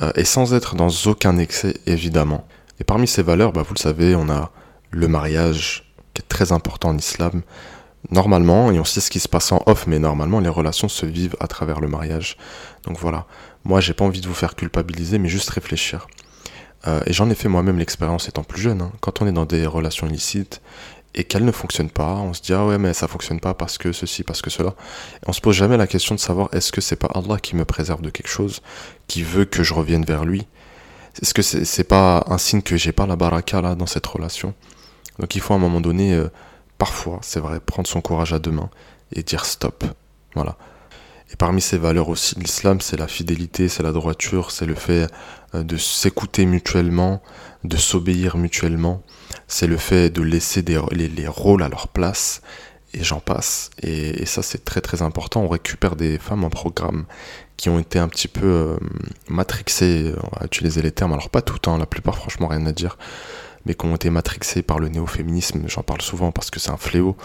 euh, 0.02 0.12
et 0.16 0.26
sans 0.26 0.54
être 0.54 0.76
dans 0.76 0.90
aucun 1.06 1.38
excès 1.38 1.76
évidemment. 1.86 2.48
Et 2.80 2.84
parmi 2.84 3.08
ces 3.08 3.24
valeurs, 3.24 3.54
bah, 3.54 3.64
vous 3.64 3.74
le 3.74 3.80
savez, 3.80 4.16
on 4.16 4.30
a 4.30 4.52
le 4.92 5.08
mariage, 5.08 5.94
qui 6.14 6.22
est 6.22 6.28
très 6.28 6.52
important 6.52 6.90
en 6.90 6.98
islam. 6.98 7.42
Normalement, 8.12 8.72
et 8.72 8.80
on 8.80 8.86
sait 8.86 9.02
ce 9.02 9.10
qui 9.10 9.20
se 9.20 9.28
passe 9.28 9.52
en 9.52 9.62
off, 9.66 9.88
mais 9.88 10.00
normalement 10.00 10.40
les 10.40 10.50
relations 10.50 10.88
se 10.88 11.06
vivent 11.06 11.36
à 11.40 11.48
travers 11.48 11.82
le 11.82 11.88
mariage. 11.88 12.38
Donc 12.84 13.00
voilà, 13.00 13.26
moi 13.66 13.82
j'ai 13.82 13.94
pas 13.94 14.06
envie 14.06 14.22
de 14.22 14.28
vous 14.28 14.34
faire 14.34 14.56
culpabiliser, 14.56 15.18
mais 15.18 15.28
juste 15.30 15.50
réfléchir. 15.50 16.08
Euh, 16.88 17.02
et 17.06 17.14
j'en 17.14 17.30
ai 17.30 17.36
fait 17.36 17.50
moi-même 17.50 17.80
l'expérience 17.80 18.30
étant 18.30 18.44
plus 18.44 18.62
jeune. 18.62 18.82
Hein. 18.82 18.92
Quand 19.02 19.22
on 19.22 19.28
est 19.28 19.32
dans 19.32 19.46
des 19.46 19.66
relations 19.66 20.08
illicites 20.08 20.62
et 21.18 21.24
qu'elle 21.24 21.46
ne 21.46 21.52
fonctionne 21.52 21.90
pas, 21.90 22.14
on 22.14 22.34
se 22.34 22.42
dit 22.42 22.54
ah 22.54 22.66
ouais 22.66 22.78
mais 22.78 22.94
ça 22.94 23.08
fonctionne 23.08 23.40
pas 23.40 23.56
parce 23.56 23.80
que 23.80 23.92
ceci, 23.92 24.24
parce 24.24 24.42
que 24.44 24.52
cela. 24.52 24.76
Et 25.16 25.26
on 25.28 25.34
se 25.34 25.42
pose 25.42 25.56
jamais 25.56 25.76
la 25.76 25.88
question 25.88 26.14
de 26.14 26.20
savoir 26.20 26.48
est-ce 26.52 26.72
que 26.72 26.80
c'est 26.80 26.96
pas 26.96 27.08
Allah 27.08 27.40
qui 27.42 27.56
me 27.56 27.66
préserve 27.66 28.02
de 28.02 28.12
quelque 28.12 28.30
chose, 28.30 28.62
qui 29.08 29.24
veut 29.24 29.46
que 29.46 29.64
je 29.64 29.74
revienne 29.74 30.06
vers 30.06 30.26
lui? 30.26 30.48
Est-ce 31.20 31.34
que 31.34 31.42
c'est 31.42 31.84
pas 31.84 32.24
un 32.28 32.38
signe 32.38 32.62
que 32.62 32.78
j'ai 32.78 32.92
pas 32.92 33.08
la 33.08 33.16
baraka 33.16 33.62
là 33.62 33.74
dans 33.74 33.88
cette 33.88 34.06
relation? 34.06 34.54
Donc 35.18 35.36
il 35.36 35.42
faut 35.42 35.54
à 35.54 35.58
un 35.58 35.60
moment 35.60 35.82
donné, 35.82 36.14
euh, 36.14 36.30
parfois, 36.78 37.18
c'est 37.24 37.40
vrai, 37.40 37.60
prendre 37.60 37.88
son 37.88 38.02
courage 38.02 38.34
à 38.34 38.38
deux 38.38 38.52
mains 38.52 38.70
et 39.12 39.24
dire 39.24 39.46
stop. 39.46 39.84
Voilà. 40.36 40.56
Et 41.34 41.36
parmi 41.36 41.62
ces 41.62 41.80
valeurs 41.80 42.10
aussi, 42.10 42.36
l'islam, 42.38 42.80
c'est 42.80 42.98
la 42.98 43.08
fidélité, 43.08 43.68
c'est 43.70 43.82
la 43.82 43.92
droiture, 43.92 44.52
c'est 44.52 44.68
le 44.68 44.76
fait 44.76 45.08
euh, 45.56 45.64
de 45.64 45.78
s'écouter 45.78 46.46
mutuellement, 46.46 47.24
de 47.64 47.78
s'obéir 47.78 48.38
mutuellement, 48.38 49.02
c'est 49.48 49.68
le 49.68 49.78
fait 49.78 50.10
de 50.10 50.22
laisser 50.22 50.62
les, 50.62 51.28
rôles 51.28 51.64
à 51.64 51.70
leur 51.70 51.88
place, 51.88 52.42
et 52.94 53.04
j'en 53.04 53.20
passe. 53.20 53.70
Et, 53.82 54.26
ça, 54.26 54.42
c'est 54.42 54.64
très 54.64 54.82
très 54.82 55.02
important. 55.02 55.42
On 55.42 55.48
récupère 55.48 55.96
des 55.96 56.18
femmes 56.18 56.44
en 56.44 56.50
programme 56.50 57.06
qui 57.58 57.70
ont 57.70 57.80
été 57.80 57.98
un 58.00 58.08
petit 58.08 58.28
peu 58.28 58.46
euh, 58.46 58.78
matrixées, 59.30 60.14
on 60.22 60.40
va 60.40 60.46
utiliser 60.46 60.82
les 60.82 60.92
termes, 60.92 61.14
alors 61.14 61.30
pas 61.30 61.42
tout, 61.42 61.58
temps, 61.58 61.78
la 61.78 61.88
plupart, 61.88 62.16
franchement, 62.16 62.48
rien 62.48 62.66
à 62.68 62.72
dire, 62.72 62.98
mais 63.66 63.74
qui 63.74 63.86
ont 63.86 63.96
été 63.96 64.12
matrixées 64.12 64.62
par 64.62 64.78
le 64.78 64.90
néo-féminisme, 64.90 65.64
j'en 65.68 65.82
parle 65.82 66.02
souvent 66.02 66.32
parce 66.32 66.52
que 66.52 66.60
c'est 66.60 66.70
un 66.70 66.78
fléau, 66.78 67.18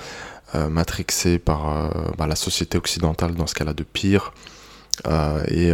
euh, 0.54 0.71
matrixées 0.71 1.38
par 1.38 1.68
euh, 1.68 2.11
bah, 2.16 2.26
la 2.26 2.37
société 2.37 2.78
occidentale 2.78 3.35
dans 3.35 3.47
ce 3.47 3.54
qu'elle 3.54 3.68
a 3.68 3.75
de 3.75 3.82
pire. 3.82 4.32
et 5.49 5.73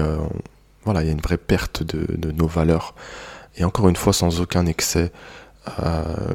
voilà, 0.85 1.03
il 1.03 1.07
y 1.07 1.11
a 1.11 1.13
une 1.13 1.21
vraie 1.21 1.37
perte 1.37 1.83
de 1.83 2.33
nos 2.33 2.47
valeurs. 2.47 2.95
Et 3.59 3.65
encore 3.65 3.89
une 3.89 3.97
fois, 3.97 4.13
sans 4.13 4.41
aucun 4.41 4.67
excès, 4.67 5.13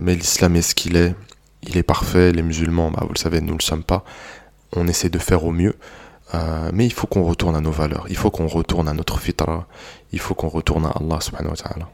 mais 0.01 0.15
l'islam 0.15 0.55
est 0.55 0.61
ce 0.61 0.75
qu'il 0.75 0.95
est. 0.95 1.15
Il 1.63 1.77
est 1.77 1.83
parfait. 1.83 2.31
Les 2.31 2.43
musulmans, 2.43 2.91
bah, 2.91 3.03
vous 3.03 3.13
le 3.13 3.19
savez, 3.19 3.41
nous 3.41 3.53
ne 3.53 3.57
le 3.57 3.63
sommes 3.63 3.83
pas. 3.83 4.03
On 4.73 4.87
essaie 4.87 5.09
de 5.09 5.19
faire 5.19 5.43
au 5.45 5.51
mieux. 5.51 5.75
Euh, 6.33 6.71
mais 6.73 6.85
il 6.85 6.93
faut 6.93 7.07
qu'on 7.07 7.23
retourne 7.23 7.55
à 7.55 7.61
nos 7.61 7.71
valeurs. 7.71 8.05
Il 8.09 8.17
faut 8.17 8.31
qu'on 8.31 8.47
retourne 8.47 8.87
à 8.87 8.93
notre 8.93 9.19
fitra. 9.19 9.67
Il 10.11 10.19
faut 10.19 10.33
qu'on 10.33 10.47
retourne 10.47 10.85
à 10.85 10.89
Allah 10.89 11.21
subhanahu 11.21 11.51
wa 11.51 11.57
ta'ala. 11.57 11.89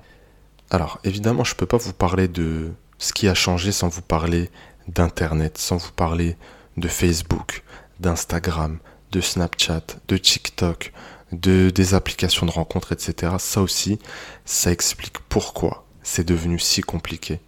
Alors, 0.72 1.00
évidemment, 1.04 1.44
je 1.44 1.54
ne 1.54 1.58
peux 1.58 1.66
pas 1.66 1.78
vous 1.78 1.94
parler 1.94 2.28
de 2.28 2.72
ce 3.00 3.14
qui 3.14 3.28
a 3.28 3.34
changé 3.34 3.72
sans 3.72 3.90
vous 3.90 4.02
parler 4.02 4.50
d'Internet, 4.88 5.58
sans 5.58 5.78
vous 5.78 5.92
parler 5.92 6.38
de 6.78 6.88
Facebook, 6.88 7.64
d'Instagram, 8.00 8.78
de 9.12 9.22
Snapchat, 9.22 9.82
de 10.08 10.18
TikTok, 10.18 10.94
de, 11.32 11.70
des 11.70 11.94
applications 11.94 12.46
de 12.46 12.52
rencontres, 12.52 12.92
etc. 12.92 13.34
Ça 13.40 13.62
aussi, 13.62 14.00
ça 14.46 14.72
explique 14.72 15.18
pourquoi 15.28 15.86
c'est 16.04 16.28
devenu 16.28 16.60
si 16.60 16.82
compliqué. 16.82 17.40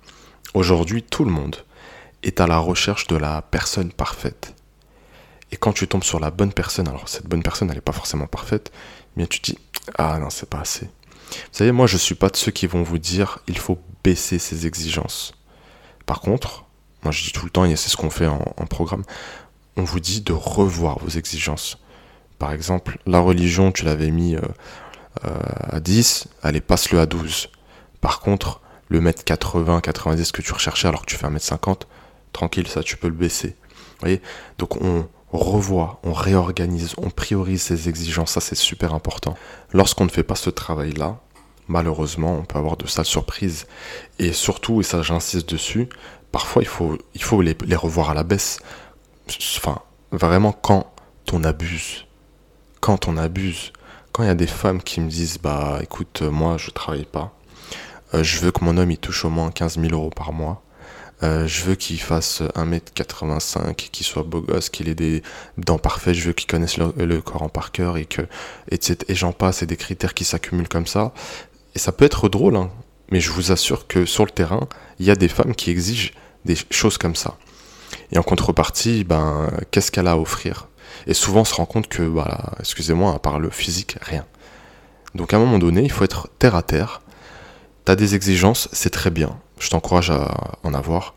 Aujourd'hui, 0.54 1.04
tout 1.04 1.24
le 1.24 1.32
monde 1.32 1.58
est 2.24 2.42
à 2.42 2.48
la 2.48 2.58
recherche 2.58 3.08
de 3.08 3.16
la 3.16 3.42
personne 3.42 3.92
parfaite. 3.92 4.54
Et 5.52 5.58
quand 5.58 5.74
tu 5.74 5.88
tombes 5.88 6.04
sur 6.04 6.20
la 6.20 6.32
bonne 6.32 6.54
personne, 6.54 6.88
alors 6.88 7.10
cette 7.10 7.28
bonne 7.28 7.44
personne, 7.44 7.70
elle 7.70 7.76
n'est 7.76 7.82
pas 7.82 7.92
forcément 7.92 8.28
parfaite, 8.28 8.72
mais 9.16 9.28
tu 9.28 9.42
te 9.42 9.52
dis, 9.52 9.58
ah 9.98 10.18
non, 10.20 10.30
c'est 10.30 10.50
pas 10.50 10.60
assez. 10.60 10.86
Vous 10.86 11.54
savez, 11.58 11.72
moi, 11.72 11.88
je 11.88 11.96
ne 11.96 12.00
suis 12.00 12.16
pas 12.16 12.30
de 12.30 12.38
ceux 12.38 12.52
qui 12.52 12.68
vont 12.68 12.84
vous 12.84 13.00
dire, 13.00 13.40
il 13.48 13.58
faut 13.58 13.80
baisser 14.04 14.40
ses 14.40 14.66
exigences. 14.66 15.34
Par 16.06 16.22
contre, 16.22 16.66
moi, 17.04 17.12
je 17.12 17.24
dis 17.24 17.32
tout 17.32 17.46
le 17.46 17.52
temps, 17.52 17.66
et 17.66 17.76
c'est 17.76 17.90
ce 17.90 17.98
qu'on 17.98 18.10
fait 18.10 18.28
en, 18.28 18.66
programme, 18.70 19.04
on 19.78 19.84
vous 19.84 20.00
dit 20.00 20.22
de 20.22 20.34
revoir 20.34 21.00
vos 21.00 21.10
exigences. 21.10 21.78
Par 22.38 22.52
exemple, 22.52 23.00
la 23.06 23.20
religion, 23.20 23.72
tu 23.72 23.86
l'avais 23.86 24.12
mis 24.12 24.36
euh, 24.36 24.42
euh, 25.26 25.40
à 25.70 25.80
10, 25.80 26.28
allez, 26.44 26.62
passe-le 26.62 27.00
à 27.00 27.06
12. 27.06 27.50
Par 28.02 28.20
contre, 28.20 28.62
le 28.90 29.00
mètre 29.00 29.24
80, 29.24 29.82
90 29.82 30.32
que 30.32 30.42
tu 30.42 30.52
recherchais 30.52 30.88
alors 30.88 31.02
que 31.02 31.06
tu 31.06 31.16
fais 31.16 31.26
un 31.26 31.30
mètre 31.30 31.46
50, 31.46 31.88
tranquille, 32.34 32.68
ça 32.68 32.84
tu 32.84 32.98
peux 32.98 33.08
le 33.08 33.14
baisser. 33.14 33.56
Vous 33.70 34.02
voyez? 34.02 34.22
Donc 34.58 34.82
on 34.82 35.08
revoit, 35.32 36.00
on 36.04 36.14
réorganise, 36.14 36.94
on 36.98 37.10
priorise 37.10 37.62
ses 37.62 37.88
exigences, 37.88 38.32
ça 38.32 38.42
c'est 38.42 38.56
super 38.56 38.94
important. 38.94 39.38
Lorsqu'on 39.72 40.06
ne 40.06 40.10
fait 40.10 40.24
pas 40.24 40.36
ce 40.36 40.50
travail-là, 40.50 41.20
malheureusement, 41.68 42.36
on 42.36 42.44
peut 42.44 42.58
avoir 42.58 42.78
de 42.78 42.86
sales 42.88 43.06
surprises. 43.06 43.66
Et 44.20 44.34
surtout, 44.34 44.82
et 44.82 44.84
ça 44.84 45.02
j'insiste 45.02 45.50
dessus, 45.50 45.88
parfois 46.32 46.62
il 46.62 46.68
faut, 46.68 46.98
les 47.42 47.76
revoir 47.76 48.10
à 48.10 48.14
la 48.14 48.24
baisse. 48.24 48.60
Enfin, 49.58 49.80
vraiment 50.12 50.52
quand 50.52 50.92
on 51.32 51.44
abuse. 51.44 52.06
Quand 52.82 53.08
on 53.08 53.16
abuse. 53.18 53.72
Quand 54.12 54.24
il 54.24 54.28
y 54.28 54.30
a 54.30 54.36
des 54.36 54.48
femmes 54.48 54.82
qui 54.82 55.00
me 55.00 55.10
disent, 55.10 55.38
bah 55.38 55.80
écoute, 55.82 56.22
moi 56.24 56.58
je 56.58 56.72
travaille 56.72 57.06
pas. 57.06 57.34
Euh, 58.14 58.24
je 58.24 58.40
veux 58.40 58.52
que 58.52 58.64
mon 58.64 58.78
homme 58.78 58.92
il 58.92 58.98
touche 58.98 59.26
au 59.26 59.30
moins 59.30 59.52
15 59.52 59.80
000 59.80 59.94
euros 59.94 60.10
par 60.10 60.34
mois. 60.34 60.64
Euh, 61.24 61.46
je 61.46 61.64
veux 61.64 61.76
qu'il 61.76 62.02
fasse 62.02 62.42
1m85, 62.56 63.76
qu'il 63.76 64.06
soit 64.06 64.24
beau 64.24 64.42
gosse, 64.42 64.70
qu'il 64.70 64.90
ait 64.90 64.96
des 64.96 65.22
dents 65.58 65.78
parfaites, 65.78 66.16
je 66.16 66.28
veux 66.28 66.34
qu'il 66.34 66.48
connaisse 66.48 66.78
le, 66.78 67.22
corps 67.22 67.44
en 67.44 67.50
par 67.50 67.72
cœur 67.72 67.98
et 67.98 68.06
que, 68.06 68.24
et, 68.72 68.80
et 69.08 69.16
j'en 69.16 69.32
passe, 69.32 69.62
et 69.62 69.68
des 69.68 69.78
critères 69.78 70.16
qui 70.16 70.24
s'accumulent 70.24 70.68
comme 70.68 70.88
ça. 70.88 71.14
Et 71.76 71.80
ça 71.80 71.92
peut 71.92 72.06
être 72.06 72.28
drôle, 72.28 72.56
hein, 72.56 72.72
mais 73.12 73.20
je 73.20 73.30
vous 73.32 73.52
assure 73.52 73.88
que 73.88 74.06
sur 74.06 74.26
le 74.26 74.32
terrain, 74.32 74.68
il 75.00 75.06
y 75.06 75.12
a 75.12 75.16
des 75.16 75.28
femmes 75.28 75.54
qui 75.54 75.70
exigent 75.70 76.14
des 76.46 76.58
choses 76.72 76.98
comme 76.98 77.16
ça. 77.16 77.38
Et 78.12 78.18
en 78.18 78.24
contrepartie, 78.24 79.04
ben, 79.04 79.52
qu'est-ce 79.70 79.92
qu'elle 79.92 80.08
a 80.08 80.14
à 80.14 80.18
offrir? 80.18 80.68
Et 81.08 81.14
souvent, 81.14 81.42
on 81.42 81.46
se 81.46 81.54
rend 81.54 81.66
compte 81.66 81.88
que, 81.88 82.02
voilà, 82.02 82.52
excusez-moi, 82.60 83.14
à 83.14 83.20
part 83.20 83.40
le 83.40 83.50
physique, 83.50 83.98
rien. 84.02 84.26
Donc 85.16 85.34
à 85.34 85.38
un 85.38 85.40
moment 85.40 85.60
donné, 85.60 85.84
il 85.84 85.92
faut 85.92 86.04
être 86.04 86.30
terre 86.40 86.56
à 86.56 86.64
terre. 86.64 87.02
T'as 87.86 87.96
des 87.96 88.16
exigences, 88.16 88.70
c'est 88.72 88.90
très 88.90 89.10
bien. 89.10 89.40
Je 89.60 89.70
t'encourage 89.70 90.12
à 90.12 90.58
en 90.64 90.74
avoir. 90.74 91.16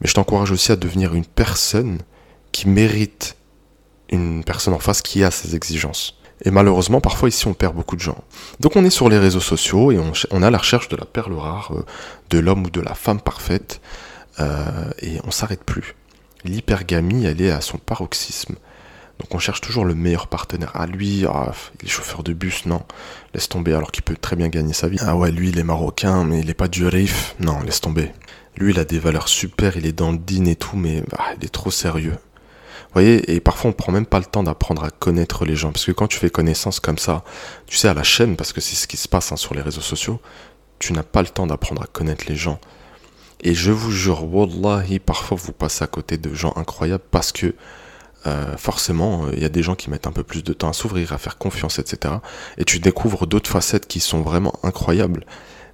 Mais 0.00 0.08
je 0.08 0.14
t'encourage 0.14 0.50
aussi 0.50 0.72
à 0.72 0.76
devenir 0.76 1.14
une 1.14 1.24
personne 1.24 1.98
qui 2.52 2.68
mérite 2.68 3.36
une 4.10 4.44
personne 4.44 4.74
en 4.74 4.78
face 4.78 5.02
qui 5.02 5.24
a 5.24 5.30
ses 5.30 5.56
exigences. 5.56 6.18
Et 6.44 6.50
malheureusement, 6.50 7.00
parfois 7.00 7.28
ici, 7.28 7.46
on 7.46 7.54
perd 7.54 7.74
beaucoup 7.74 7.96
de 7.96 8.00
gens. 8.00 8.22
Donc 8.60 8.76
on 8.76 8.84
est 8.84 8.90
sur 8.90 9.08
les 9.08 9.18
réseaux 9.18 9.40
sociaux 9.40 9.92
et 9.92 9.98
on, 10.30 10.42
a 10.42 10.50
la 10.50 10.58
recherche 10.58 10.88
de 10.88 10.96
la 10.96 11.04
perle 11.04 11.34
rare, 11.34 11.72
euh, 11.74 11.84
de 12.30 12.38
l'homme 12.38 12.64
ou 12.66 12.70
de 12.70 12.80
la 12.80 12.94
femme 12.94 13.20
parfaite, 13.20 13.80
euh, 14.40 14.90
et 15.00 15.20
on 15.24 15.30
s'arrête 15.30 15.64
plus. 15.64 15.94
L'hypergamie, 16.44 17.24
elle 17.24 17.40
est 17.40 17.50
à 17.50 17.60
son 17.60 17.78
paroxysme. 17.78 18.56
Donc 19.20 19.34
on 19.34 19.38
cherche 19.38 19.60
toujours 19.60 19.84
le 19.84 19.94
meilleur 19.94 20.26
partenaire. 20.26 20.70
Ah 20.74 20.86
lui, 20.86 21.24
ah, 21.26 21.52
il 21.80 21.86
est 21.86 21.90
chauffeur 21.90 22.22
de 22.22 22.32
bus, 22.32 22.66
non, 22.66 22.82
laisse 23.32 23.48
tomber, 23.48 23.74
alors 23.74 23.92
qu'il 23.92 24.02
peut 24.02 24.16
très 24.16 24.36
bien 24.36 24.48
gagner 24.48 24.72
sa 24.72 24.88
vie. 24.88 24.98
Ah 25.00 25.16
ouais, 25.16 25.30
lui 25.30 25.50
il 25.50 25.58
est 25.58 25.64
marocain, 25.64 26.24
mais 26.24 26.40
il 26.40 26.50
est 26.50 26.54
pas 26.54 26.68
du 26.68 26.86
Rif, 26.86 27.34
non, 27.40 27.60
laisse 27.60 27.80
tomber. 27.80 28.10
Lui 28.56 28.72
il 28.72 28.78
a 28.78 28.84
des 28.84 28.98
valeurs 28.98 29.28
super, 29.28 29.76
il 29.76 29.86
est 29.86 29.92
dans 29.92 30.12
le 30.12 30.18
et 30.48 30.56
tout, 30.56 30.76
mais 30.76 31.02
ah, 31.18 31.32
il 31.38 31.44
est 31.44 31.48
trop 31.48 31.70
sérieux 31.70 32.16
voyez, 32.94 33.34
et 33.34 33.40
parfois 33.40 33.70
on 33.70 33.72
prend 33.72 33.92
même 33.92 34.06
pas 34.06 34.18
le 34.18 34.24
temps 34.24 34.42
d'apprendre 34.42 34.84
à 34.84 34.90
connaître 34.90 35.44
les 35.44 35.56
gens. 35.56 35.72
Parce 35.72 35.84
que 35.84 35.92
quand 35.92 36.06
tu 36.06 36.18
fais 36.18 36.30
connaissance 36.30 36.80
comme 36.80 36.98
ça, 36.98 37.24
tu 37.66 37.76
sais, 37.76 37.88
à 37.88 37.94
la 37.94 38.02
chaîne, 38.02 38.36
parce 38.36 38.52
que 38.52 38.60
c'est 38.60 38.76
ce 38.76 38.86
qui 38.86 38.96
se 38.96 39.08
passe 39.08 39.32
hein, 39.32 39.36
sur 39.36 39.54
les 39.54 39.62
réseaux 39.62 39.80
sociaux, 39.80 40.20
tu 40.78 40.92
n'as 40.92 41.02
pas 41.02 41.22
le 41.22 41.28
temps 41.28 41.46
d'apprendre 41.46 41.82
à 41.82 41.86
connaître 41.86 42.24
les 42.28 42.36
gens. 42.36 42.58
Et 43.40 43.54
je 43.54 43.72
vous 43.72 43.90
jure, 43.90 44.24
wallahi, 44.32 44.98
parfois 45.00 45.36
vous 45.40 45.52
passez 45.52 45.84
à 45.84 45.86
côté 45.86 46.16
de 46.16 46.32
gens 46.34 46.52
incroyables 46.56 47.04
parce 47.10 47.32
que 47.32 47.54
euh, 48.26 48.56
forcément, 48.56 49.28
il 49.32 49.40
y 49.40 49.44
a 49.44 49.48
des 49.48 49.62
gens 49.62 49.74
qui 49.74 49.90
mettent 49.90 50.06
un 50.06 50.12
peu 50.12 50.22
plus 50.22 50.42
de 50.42 50.52
temps 50.52 50.70
à 50.70 50.72
s'ouvrir, 50.72 51.12
à 51.12 51.18
faire 51.18 51.38
confiance, 51.38 51.78
etc. 51.78 52.14
Et 52.58 52.64
tu 52.64 52.78
découvres 52.78 53.26
d'autres 53.26 53.50
facettes 53.50 53.86
qui 53.86 54.00
sont 54.00 54.22
vraiment 54.22 54.54
incroyables. 54.62 55.26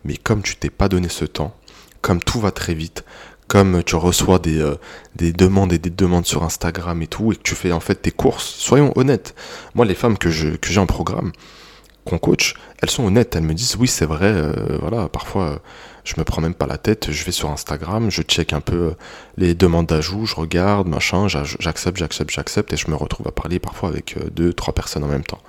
Mais 0.04 0.16
comme 0.16 0.42
tu 0.42 0.57
t'es 0.57 0.71
pas 0.71 0.88
donné 0.88 1.09
ce 1.09 1.25
temps, 1.25 1.54
comme 2.00 2.21
tout 2.21 2.40
va 2.40 2.50
très 2.50 2.75
vite, 2.75 3.04
comme 3.47 3.83
tu 3.83 3.97
reçois 3.97 4.38
des, 4.38 4.61
euh, 4.61 4.76
des 5.16 5.33
demandes 5.33 5.73
et 5.73 5.78
des 5.78 5.90
demandes 5.90 6.26
sur 6.26 6.42
Instagram 6.42 7.02
et 7.02 7.07
tout, 7.07 7.33
et 7.33 7.37
que 7.37 7.42
tu 7.42 7.54
fais 7.54 7.73
en 7.73 7.80
fait 7.80 7.97
tes 7.97 8.12
courses, 8.12 8.47
soyons 8.47 8.92
honnêtes. 8.97 9.35
Moi, 9.75 9.85
les 9.87 9.95
femmes 9.95 10.16
que 10.16 10.30
j'ai 10.30 10.57
que 10.57 10.78
en 10.78 10.87
programme, 10.87 11.33
qu'on 12.04 12.19
coach, 12.19 12.54
elles 12.83 12.90
sont 12.90 13.04
honnêtes. 13.04 13.37
Elles 13.37 13.42
me 13.42 13.54
disent 13.54 13.76
oui, 13.76 13.88
c'est 13.88 14.07
vrai, 14.07 14.33
euh, 14.33 14.78
voilà, 14.80 15.09
parfois 15.09 15.61
je 16.04 16.14
me 16.19 16.25
prends 16.25 16.40
même 16.40 16.54
pas 16.54 16.66
la 16.66 16.78
tête, 16.78 17.11
je 17.11 17.25
vais 17.25 17.33
sur 17.33 17.50
Instagram, 17.50 18.11
je 18.11 18.23
check 18.23 18.52
un 18.52 18.61
peu 18.61 18.76
euh, 18.76 18.97
les 19.37 19.54
demandes 19.54 19.87
d'ajout, 19.87 20.26
je 20.26 20.35
regarde, 20.35 20.88
machin, 20.88 21.28
j'accepte, 21.28 21.99
j'accepte, 21.99 22.30
j'accepte, 22.30 22.73
et 22.73 22.76
je 22.76 22.90
me 22.90 22.97
retrouve 22.97 23.28
à 23.28 23.33
parler 23.33 23.59
parfois 23.59 23.90
avec 23.90 24.16
deux, 24.33 24.52
trois 24.52 24.75
personnes 24.75 25.04
en 25.04 25.09
même 25.09 25.25
temps. 25.25 25.40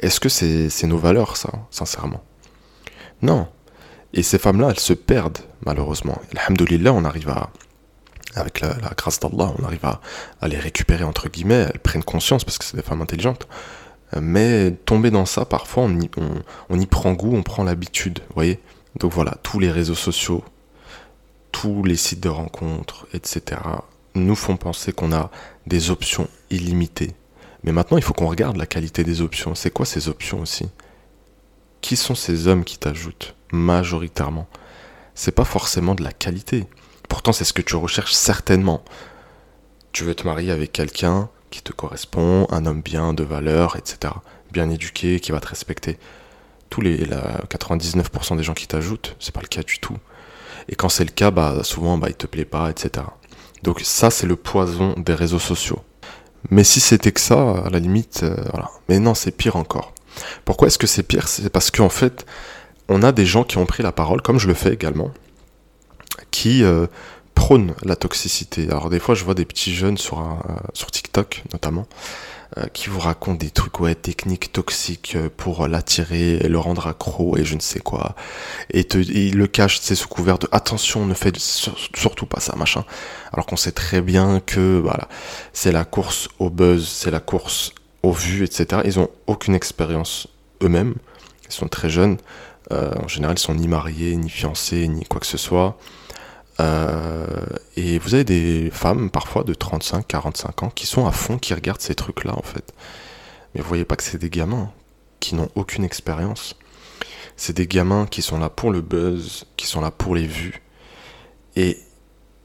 Est-ce 0.00 0.20
que 0.20 0.28
c'est 0.28 0.86
nos 0.86 0.98
valeurs, 0.98 1.36
ça, 1.36 1.50
sincèrement? 1.70 2.22
Non. 3.22 3.48
Et 4.14 4.22
ces 4.22 4.38
femmes-là, 4.38 4.68
elles 4.70 4.80
se 4.80 4.92
perdent, 4.92 5.38
malheureusement. 5.64 6.20
Alhamdulillah, 6.36 6.92
on 6.92 7.04
arrive 7.04 7.28
à, 7.28 7.50
avec 8.34 8.60
la, 8.60 8.74
grâce 8.96 9.20
d'Allah, 9.20 9.52
on 9.58 9.64
arrive 9.64 9.84
à, 9.84 10.00
les 10.48 10.58
récupérer, 10.58 11.04
entre 11.04 11.28
guillemets, 11.28 11.68
elles 11.72 11.80
prennent 11.80 12.04
conscience 12.04 12.44
parce 12.44 12.58
que 12.58 12.64
c'est 12.64 12.76
des 12.76 12.82
femmes 12.82 13.02
intelligentes. 13.02 13.48
Mais 14.20 14.70
tomber 14.70 15.10
dans 15.10 15.26
ça, 15.26 15.44
parfois, 15.44 15.84
on 15.84 16.80
y, 16.80 16.86
prend 16.86 17.12
goût, 17.12 17.34
on 17.34 17.42
prend 17.42 17.64
l'habitude, 17.64 18.20
vous 18.28 18.34
voyez 18.34 18.58
Donc 18.96 19.12
voilà, 19.12 19.36
tous 19.42 19.58
les 19.58 19.70
réseaux 19.70 19.94
sociaux, 19.94 20.42
tous 21.52 21.82
les 21.84 21.96
sites 21.96 22.20
de 22.20 22.28
rencontres, 22.28 23.06
etc., 23.12 23.60
nous 24.14 24.34
font 24.34 24.56
penser 24.56 24.92
qu'on 24.92 25.12
a 25.12 25.30
des 25.66 25.90
options 25.90 26.28
illimitées. 26.50 27.14
Mais 27.62 27.72
maintenant, 27.72 27.98
il 27.98 28.02
faut 28.02 28.14
qu'on 28.14 28.28
regarde 28.28 28.56
la 28.56 28.66
qualité 28.66 29.04
des 29.04 29.20
options. 29.20 29.54
C'est 29.54 29.70
quoi 29.70 29.84
ces 29.84 30.08
options 30.08 30.40
aussi? 30.40 30.66
Qui 31.80 31.96
sont 31.96 32.14
ces 32.14 32.46
hommes 32.46 32.64
qui 32.64 32.78
t'ajoutent 32.78 33.34
majoritairement? 33.52 34.48
C'est 35.14 35.32
pas 35.32 35.44
forcément 35.44 35.94
de 35.94 36.02
la 36.02 36.12
qualité. 36.12 36.66
Pourtant, 37.08 37.32
c'est 37.32 37.44
ce 37.44 37.52
que 37.52 37.62
tu 37.62 37.76
recherches 37.76 38.12
certainement. 38.12 38.82
Tu 39.92 40.04
veux 40.04 40.14
te 40.14 40.24
marier 40.24 40.50
avec 40.50 40.72
quelqu'un 40.72 41.28
qui 41.50 41.62
te 41.62 41.72
correspond, 41.72 42.46
un 42.50 42.66
homme 42.66 42.82
bien, 42.82 43.14
de 43.14 43.24
valeur, 43.24 43.76
etc. 43.76 44.14
Bien 44.52 44.70
éduqué, 44.70 45.20
qui 45.20 45.32
va 45.32 45.40
te 45.40 45.48
respecter. 45.48 45.98
Tous 46.70 46.80
les 46.80 47.06
99% 47.06 48.36
des 48.36 48.42
gens 48.42 48.54
qui 48.54 48.66
t'ajoutent, 48.66 49.16
c'est 49.20 49.34
pas 49.34 49.40
le 49.40 49.48
cas 49.48 49.62
du 49.62 49.78
tout. 49.78 49.96
Et 50.68 50.74
quand 50.74 50.88
c'est 50.88 51.04
le 51.04 51.10
cas, 51.10 51.30
bah 51.30 51.62
souvent 51.64 51.96
bah 51.96 52.08
il 52.08 52.14
te 52.14 52.26
plaît 52.26 52.44
pas, 52.44 52.70
etc. 52.70 53.06
Donc 53.62 53.80
ça 53.80 54.10
c'est 54.10 54.26
le 54.26 54.36
poison 54.36 54.94
des 54.98 55.14
réseaux 55.14 55.38
sociaux. 55.38 55.82
Mais 56.50 56.64
si 56.64 56.80
c'était 56.80 57.12
que 57.12 57.20
ça, 57.20 57.64
à 57.64 57.70
la 57.70 57.78
limite, 57.78 58.20
euh, 58.22 58.36
voilà. 58.52 58.70
Mais 58.88 58.98
non, 59.00 59.14
c'est 59.14 59.30
pire 59.30 59.56
encore. 59.56 59.92
Pourquoi 60.44 60.68
est-ce 60.68 60.78
que 60.78 60.86
c'est 60.86 61.02
pire? 61.02 61.28
C'est 61.28 61.50
parce 61.50 61.70
qu'en 61.70 61.88
fait, 61.88 62.26
on 62.88 63.02
a 63.02 63.12
des 63.12 63.26
gens 63.26 63.44
qui 63.44 63.58
ont 63.58 63.66
pris 63.66 63.82
la 63.82 63.92
parole, 63.92 64.22
comme 64.22 64.38
je 64.38 64.46
le 64.48 64.54
fais 64.54 64.72
également, 64.72 65.10
qui 66.30 66.62
euh, 66.62 66.86
la 67.82 67.96
toxicité. 67.96 68.64
Alors 68.68 68.90
des 68.90 68.98
fois, 68.98 69.14
je 69.14 69.24
vois 69.24 69.34
des 69.34 69.44
petits 69.44 69.74
jeunes 69.74 69.98
sur, 69.98 70.18
un, 70.18 70.40
sur 70.74 70.90
TikTok 70.90 71.44
notamment, 71.52 71.86
euh, 72.56 72.66
qui 72.72 72.88
vous 72.88 73.00
racontent 73.00 73.38
des 73.38 73.50
trucs, 73.50 73.80
ouais, 73.80 73.94
techniques 73.94 74.52
toxiques 74.52 75.14
euh, 75.16 75.28
pour 75.34 75.68
l'attirer 75.68 76.36
et 76.36 76.48
le 76.48 76.58
rendre 76.58 76.86
accro 76.86 77.36
et 77.36 77.44
je 77.44 77.54
ne 77.54 77.60
sais 77.60 77.80
quoi. 77.80 78.14
Et, 78.70 78.84
te, 78.84 78.98
il 78.98 79.36
le 79.36 79.46
cache, 79.46 79.78
c'est 79.80 79.94
sous 79.94 80.08
couvert 80.08 80.38
de 80.38 80.48
attention, 80.52 81.06
ne 81.06 81.14
faites 81.14 81.38
surtout 81.38 82.26
pas 82.26 82.40
ça, 82.40 82.54
machin. 82.56 82.84
Alors 83.32 83.46
qu'on 83.46 83.56
sait 83.56 83.72
très 83.72 84.00
bien 84.00 84.40
que, 84.40 84.78
voilà, 84.78 85.08
c'est 85.52 85.72
la 85.72 85.84
course 85.84 86.28
au 86.38 86.50
buzz, 86.50 86.86
c'est 86.86 87.10
la 87.10 87.20
course 87.20 87.72
au 88.02 88.12
vues, 88.12 88.44
etc. 88.44 88.82
Ils 88.84 88.98
ont 88.98 89.10
aucune 89.26 89.54
expérience 89.54 90.28
eux-mêmes. 90.62 90.94
Ils 91.48 91.54
sont 91.54 91.68
très 91.68 91.88
jeunes. 91.88 92.18
Euh, 92.72 92.92
en 93.02 93.08
général, 93.08 93.36
ils 93.36 93.40
sont 93.40 93.54
ni 93.54 93.68
mariés, 93.68 94.16
ni 94.16 94.28
fiancés, 94.28 94.86
ni 94.88 95.04
quoi 95.04 95.20
que 95.20 95.26
ce 95.26 95.38
soit. 95.38 95.78
Euh, 96.60 97.26
et 97.76 97.98
vous 97.98 98.14
avez 98.14 98.24
des 98.24 98.70
femmes, 98.72 99.10
parfois 99.10 99.44
de 99.44 99.54
35, 99.54 100.06
45 100.06 100.62
ans, 100.64 100.70
qui 100.70 100.86
sont 100.86 101.06
à 101.06 101.12
fond, 101.12 101.38
qui 101.38 101.54
regardent 101.54 101.80
ces 101.80 101.94
trucs-là, 101.94 102.36
en 102.36 102.42
fait. 102.42 102.74
Mais 103.54 103.60
vous 103.60 103.68
voyez 103.68 103.84
pas 103.84 103.96
que 103.96 104.02
c'est 104.02 104.18
des 104.18 104.30
gamins 104.30 104.72
qui 105.20 105.34
n'ont 105.34 105.50
aucune 105.54 105.84
expérience. 105.84 106.56
C'est 107.36 107.56
des 107.56 107.66
gamins 107.66 108.06
qui 108.06 108.22
sont 108.22 108.38
là 108.38 108.50
pour 108.50 108.70
le 108.70 108.80
buzz, 108.80 109.44
qui 109.56 109.66
sont 109.66 109.80
là 109.80 109.90
pour 109.90 110.14
les 110.14 110.26
vues. 110.26 110.62
Et 111.54 111.78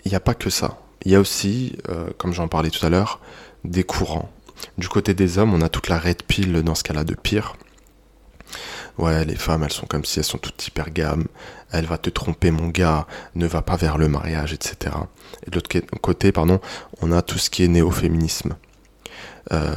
il 0.06 0.10
n'y 0.10 0.16
a 0.16 0.20
pas 0.20 0.36
que 0.36 0.50
ça. 0.50 0.80
Il 1.06 1.12
y 1.12 1.16
a 1.16 1.20
aussi, 1.20 1.76
euh, 1.90 2.10
comme 2.18 2.34
j'en 2.34 2.48
parlais 2.48 2.70
tout 2.70 2.86
à 2.86 2.90
l'heure, 2.90 3.20
des 3.64 3.84
courants. 3.84 4.30
Du 4.78 4.88
côté 4.88 5.14
des 5.14 5.38
hommes, 5.38 5.54
on 5.54 5.62
a 5.62 5.70
toute 5.70 5.90
la 5.90 6.00
red 6.00 6.24
pill 6.24 6.62
dans 6.64 6.76
ce 6.76 6.84
cas-là 6.84 7.04
de 7.04 7.16
pire 7.16 7.56
ouais, 8.98 9.26
les 9.26 9.36
femmes, 9.36 9.64
elles 9.64 9.72
sont 9.72 9.86
comme 9.86 10.06
si 10.06 10.20
elles 10.20 10.26
sont 10.26 10.38
toutes 10.38 10.68
hyper 10.68 10.90
gamme, 10.92 11.26
elle 11.74 11.86
va 11.86 11.98
te 11.98 12.10
tromper 12.10 12.52
mon 12.52 12.70
gars, 12.70 13.08
ne 13.36 13.48
va 13.48 13.62
pas 13.62 13.76
vers 13.76 13.98
le 13.98 14.08
mariage, 14.08 14.54
etc. 14.54 14.96
Et 15.46 15.50
de 15.50 15.56
l'autre 15.56 15.70
côté, 16.02 16.32
pardon, 16.32 16.60
on 17.02 17.12
a 17.12 17.22
tout 17.22 17.38
ce 17.38 17.50
qui 17.50 17.64
est 17.64 17.68
néo-féminisme. 17.68 18.56
Euh, 19.52 19.76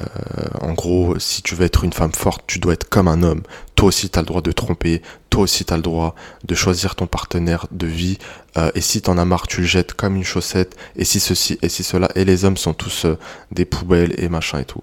en 0.61 0.75
gros, 0.75 1.19
si 1.19 1.43
tu 1.43 1.55
veux 1.57 1.65
être 1.65 1.83
une 1.83 1.93
femme 1.93 2.13
forte, 2.13 2.45
tu 2.47 2.59
dois 2.59 2.75
être 2.75 2.89
comme 2.89 3.09
un 3.09 3.23
homme. 3.23 3.43
Toi 3.75 3.89
aussi, 3.89 4.09
tu 4.11 4.19
as 4.19 4.23
le 4.23 4.27
droit 4.27 4.43
de 4.43 4.53
tromper. 4.53 5.03
Toi 5.31 5.43
aussi, 5.43 5.65
tu 5.65 5.73
as 5.73 5.77
le 5.77 5.83
droit 5.83 6.15
de 6.45 6.55
choisir 6.55 6.95
ton 6.95 7.07
partenaire 7.07 7.67
de 7.73 7.87
vie. 7.87 8.19
Euh, 8.57 8.71
et 8.75 8.81
si 8.81 9.03
t'en 9.03 9.19
as 9.19 9.25
marre, 9.25 9.49
tu 9.49 9.63
le 9.63 9.67
jettes 9.67 9.95
comme 9.95 10.17
une 10.17 10.25
chaussette. 10.25 10.77
Et 10.95 11.05
si 11.05 11.19
ceci, 11.19 11.59
et 11.63 11.69
si 11.69 11.83
cela. 11.83 12.11
Et 12.15 12.25
les 12.25 12.45
hommes 12.45 12.57
sont 12.57 12.75
tous 12.75 13.07
euh, 13.07 13.19
des 13.51 13.65
poubelles 13.65 14.15
et 14.19 14.29
machin 14.29 14.61
et 14.61 14.65
tout 14.65 14.83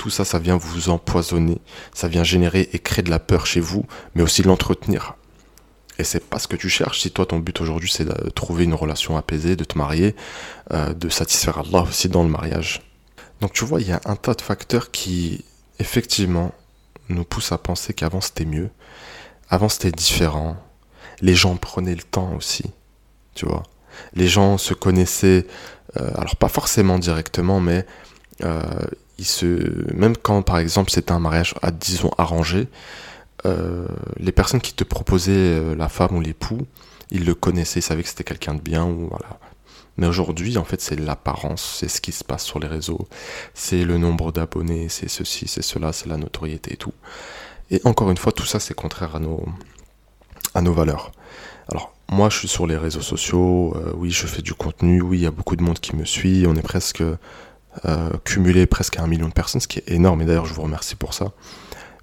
tout 0.00 0.08
ça, 0.08 0.24
ça 0.24 0.38
vient 0.38 0.56
vous 0.56 0.88
empoisonner, 0.88 1.60
ça 1.92 2.08
vient 2.08 2.24
générer 2.24 2.70
et 2.72 2.78
créer 2.78 3.02
de 3.02 3.10
la 3.10 3.18
peur 3.18 3.44
chez 3.44 3.60
vous, 3.60 3.84
mais 4.14 4.22
aussi 4.22 4.42
l'entretenir. 4.42 5.14
Et 6.00 6.04
c'est 6.04 6.24
pas 6.24 6.38
ce 6.38 6.48
que 6.48 6.56
tu 6.56 6.68
cherches. 6.68 7.00
Si 7.00 7.10
toi 7.10 7.26
ton 7.26 7.38
but 7.38 7.60
aujourd'hui 7.60 7.90
c'est 7.90 8.06
de 8.06 8.30
trouver 8.30 8.64
une 8.64 8.74
relation 8.74 9.16
apaisée, 9.16 9.54
de 9.54 9.64
te 9.64 9.76
marier, 9.76 10.16
euh, 10.72 10.94
de 10.94 11.08
satisfaire 11.08 11.58
Allah 11.58 11.82
aussi 11.82 12.08
dans 12.08 12.22
le 12.22 12.30
mariage. 12.30 12.82
Donc 13.40 13.52
tu 13.52 13.64
vois, 13.64 13.80
il 13.80 13.88
y 13.88 13.92
a 13.92 14.00
un 14.06 14.16
tas 14.16 14.34
de 14.34 14.40
facteurs 14.40 14.90
qui 14.90 15.44
effectivement 15.78 16.52
nous 17.10 17.24
poussent 17.24 17.52
à 17.52 17.58
penser 17.58 17.92
qu'avant 17.92 18.20
c'était 18.20 18.44
mieux. 18.44 18.70
Avant, 19.50 19.68
c'était 19.68 19.90
différent. 19.90 20.56
Les 21.20 21.34
gens 21.34 21.56
prenaient 21.56 21.94
le 21.94 22.02
temps 22.02 22.34
aussi, 22.36 22.64
tu 23.34 23.46
vois. 23.46 23.64
Les 24.14 24.28
gens 24.28 24.56
se 24.56 24.72
connaissaient, 24.72 25.46
euh, 25.98 26.10
alors 26.16 26.36
pas 26.36 26.48
forcément 26.48 26.98
directement, 26.98 27.60
mais 27.60 27.84
euh, 28.44 28.62
ils 29.18 29.26
se, 29.26 29.92
même 29.92 30.16
quand, 30.16 30.42
par 30.42 30.58
exemple, 30.58 30.90
c'était 30.90 31.12
un 31.12 31.18
mariage, 31.18 31.54
à, 31.62 31.72
disons, 31.72 32.10
arrangé, 32.16 32.68
euh, 33.46 33.86
les 34.18 34.32
personnes 34.32 34.60
qui 34.60 34.74
te 34.74 34.84
proposaient 34.84 35.74
la 35.74 35.88
femme 35.88 36.16
ou 36.16 36.20
l'époux, 36.20 36.66
ils 37.10 37.24
le 37.24 37.34
connaissaient, 37.34 37.80
ils 37.80 37.82
savaient 37.82 38.02
que 38.02 38.08
c'était 38.08 38.24
quelqu'un 38.24 38.54
de 38.54 38.60
bien, 38.60 38.84
ou 38.84 39.08
voilà. 39.08 39.38
Mais 39.96 40.06
aujourd'hui, 40.06 40.56
en 40.56 40.64
fait, 40.64 40.80
c'est 40.80 40.98
l'apparence, 40.98 41.78
c'est 41.80 41.88
ce 41.88 42.00
qui 42.00 42.12
se 42.12 42.24
passe 42.24 42.44
sur 42.44 42.58
les 42.58 42.68
réseaux, 42.68 43.06
c'est 43.54 43.84
le 43.84 43.98
nombre 43.98 44.32
d'abonnés, 44.32 44.88
c'est 44.88 45.08
ceci, 45.08 45.46
c'est 45.46 45.62
cela, 45.62 45.92
c'est 45.92 46.08
la 46.08 46.16
notoriété 46.16 46.72
et 46.74 46.76
tout. 46.76 46.94
Et 47.70 47.80
encore 47.84 48.10
une 48.10 48.16
fois, 48.16 48.32
tout 48.32 48.46
ça, 48.46 48.60
c'est 48.60 48.74
contraire 48.74 49.16
à 49.16 49.20
nos, 49.20 50.72
valeurs. 50.72 51.12
Alors, 51.68 51.92
moi, 52.10 52.30
je 52.30 52.38
suis 52.38 52.48
sur 52.48 52.66
les 52.66 52.76
réseaux 52.76 53.02
sociaux, 53.02 53.74
euh, 53.76 53.92
oui, 53.94 54.10
je 54.10 54.26
fais 54.26 54.42
du 54.42 54.54
contenu, 54.54 55.02
oui, 55.02 55.18
il 55.18 55.22
y 55.22 55.26
a 55.26 55.30
beaucoup 55.30 55.54
de 55.54 55.62
monde 55.62 55.78
qui 55.78 55.94
me 55.94 56.04
suit, 56.04 56.44
on 56.48 56.54
est 56.56 56.62
presque 56.62 57.02
euh, 57.84 58.10
cumulé 58.24 58.66
presque 58.66 58.96
à 58.96 59.02
un 59.02 59.06
million 59.06 59.28
de 59.28 59.32
personnes, 59.32 59.60
ce 59.60 59.68
qui 59.68 59.78
est 59.80 59.90
énorme, 59.90 60.22
et 60.22 60.24
d'ailleurs, 60.24 60.46
je 60.46 60.54
vous 60.54 60.62
remercie 60.62 60.96
pour 60.96 61.14
ça. 61.14 61.32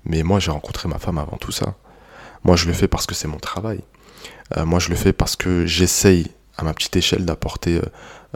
Mais 0.05 0.23
moi, 0.23 0.39
j'ai 0.39 0.51
rencontré 0.51 0.87
ma 0.87 0.99
femme 0.99 1.17
avant 1.17 1.37
tout 1.37 1.51
ça. 1.51 1.75
Moi, 2.43 2.55
je 2.55 2.67
le 2.67 2.73
fais 2.73 2.87
parce 2.87 3.05
que 3.05 3.15
c'est 3.15 3.27
mon 3.27 3.39
travail. 3.39 3.81
Euh, 4.55 4.65
moi, 4.65 4.79
je 4.79 4.89
le 4.89 4.95
fais 4.95 5.13
parce 5.13 5.35
que 5.35 5.65
j'essaye, 5.65 6.31
à 6.57 6.63
ma 6.63 6.73
petite 6.73 6.95
échelle, 6.95 7.25
d'apporter 7.25 7.81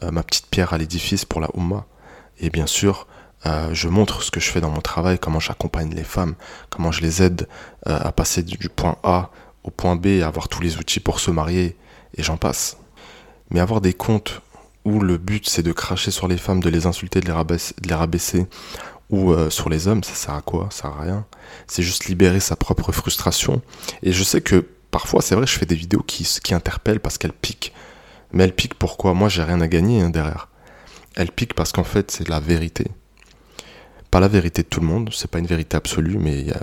ma 0.01 0.23
petite 0.23 0.47
pierre 0.47 0.73
à 0.73 0.77
l'édifice 0.77 1.25
pour 1.25 1.41
la 1.41 1.49
Oumma. 1.55 1.85
Et 2.39 2.49
bien 2.49 2.67
sûr, 2.67 3.07
euh, 3.45 3.73
je 3.73 3.87
montre 3.87 4.21
ce 4.21 4.29
que 4.29 4.39
je 4.39 4.49
fais 4.49 4.61
dans 4.61 4.69
mon 4.69 4.81
travail, 4.81 5.17
comment 5.17 5.39
j'accompagne 5.39 5.93
les 5.93 6.03
femmes, 6.03 6.35
comment 6.69 6.91
je 6.91 7.01
les 7.01 7.23
aide 7.23 7.47
euh, 7.87 7.97
à 7.99 8.11
passer 8.11 8.43
du 8.43 8.69
point 8.69 8.97
A 9.03 9.31
au 9.63 9.71
point 9.71 9.95
B, 9.95 10.21
à 10.21 10.27
avoir 10.27 10.47
tous 10.47 10.61
les 10.61 10.77
outils 10.77 10.99
pour 10.99 11.19
se 11.19 11.31
marier, 11.31 11.75
et 12.17 12.23
j'en 12.23 12.37
passe. 12.37 12.77
Mais 13.49 13.59
avoir 13.59 13.81
des 13.81 13.93
comptes 13.93 14.41
où 14.85 14.99
le 14.99 15.17
but 15.17 15.47
c'est 15.47 15.63
de 15.63 15.71
cracher 15.71 16.11
sur 16.11 16.27
les 16.27 16.37
femmes, 16.37 16.61
de 16.61 16.69
les 16.69 16.85
insulter, 16.85 17.19
de 17.19 17.27
les 17.27 17.93
rabaisser, 17.93 18.47
ou 19.11 19.31
euh, 19.31 19.49
sur 19.49 19.69
les 19.69 19.87
hommes, 19.87 20.03
ça 20.03 20.15
sert 20.15 20.33
à 20.33 20.41
quoi? 20.41 20.69
Ça 20.71 20.83
sert 20.83 20.91
à 20.91 21.01
rien. 21.01 21.25
C'est 21.67 21.83
juste 21.83 22.05
libérer 22.05 22.39
sa 22.39 22.55
propre 22.55 22.91
frustration. 22.91 23.61
Et 24.01 24.11
je 24.11 24.23
sais 24.23 24.41
que 24.41 24.65
parfois, 24.89 25.21
c'est 25.21 25.35
vrai, 25.35 25.45
je 25.45 25.57
fais 25.57 25.65
des 25.65 25.75
vidéos 25.75 26.03
qui, 26.03 26.27
qui 26.43 26.53
interpellent 26.53 26.99
parce 26.99 27.17
qu'elles 27.17 27.33
piquent. 27.33 27.73
Mais 28.31 28.45
elles 28.45 28.55
piquent 28.55 28.75
pourquoi? 28.75 29.13
Moi, 29.13 29.29
j'ai 29.29 29.43
rien 29.43 29.61
à 29.61 29.67
gagner 29.67 30.01
hein, 30.01 30.09
derrière. 30.09 30.47
Elles 31.15 31.31
piquent 31.31 31.53
parce 31.53 31.71
qu'en 31.71 31.83
fait, 31.83 32.09
c'est 32.09 32.29
la 32.29 32.39
vérité 32.39 32.87
pas 34.11 34.19
la 34.19 34.27
vérité 34.27 34.61
de 34.61 34.67
tout 34.67 34.81
le 34.81 34.87
monde, 34.87 35.09
c'est 35.13 35.31
pas 35.31 35.39
une 35.39 35.47
vérité 35.47 35.77
absolue, 35.77 36.17
mais 36.19 36.41
il 36.41 36.53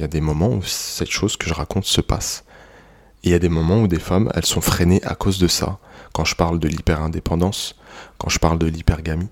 y, 0.00 0.02
a, 0.02 0.08
des 0.08 0.20
moments 0.20 0.48
où 0.48 0.62
cette 0.64 1.10
chose 1.10 1.36
que 1.36 1.48
je 1.48 1.54
raconte 1.54 1.84
se 1.84 2.00
passe. 2.00 2.44
Et 3.22 3.28
il 3.28 3.30
y 3.30 3.34
a 3.34 3.38
des 3.38 3.48
moments 3.48 3.80
où 3.80 3.86
des 3.86 4.00
femmes, 4.00 4.28
elles 4.34 4.44
sont 4.44 4.60
freinées 4.60 5.00
à 5.04 5.14
cause 5.14 5.38
de 5.38 5.46
ça. 5.46 5.78
Quand 6.12 6.24
je 6.24 6.34
parle 6.34 6.58
de 6.58 6.66
l'hyperindépendance, 6.66 7.76
quand 8.18 8.28
je 8.28 8.40
parle 8.40 8.58
de 8.58 8.66
l'hypergamie, 8.66 9.28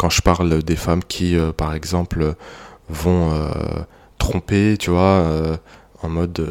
quand 0.00 0.08
je 0.08 0.22
parle 0.22 0.62
des 0.62 0.76
femmes 0.76 1.04
qui, 1.04 1.36
euh, 1.36 1.52
par 1.52 1.74
exemple, 1.74 2.34
vont 2.88 3.34
euh, 3.34 3.50
tromper, 4.16 4.78
tu 4.78 4.88
vois, 4.88 5.02
euh, 5.02 5.58
en 6.02 6.08
mode, 6.08 6.48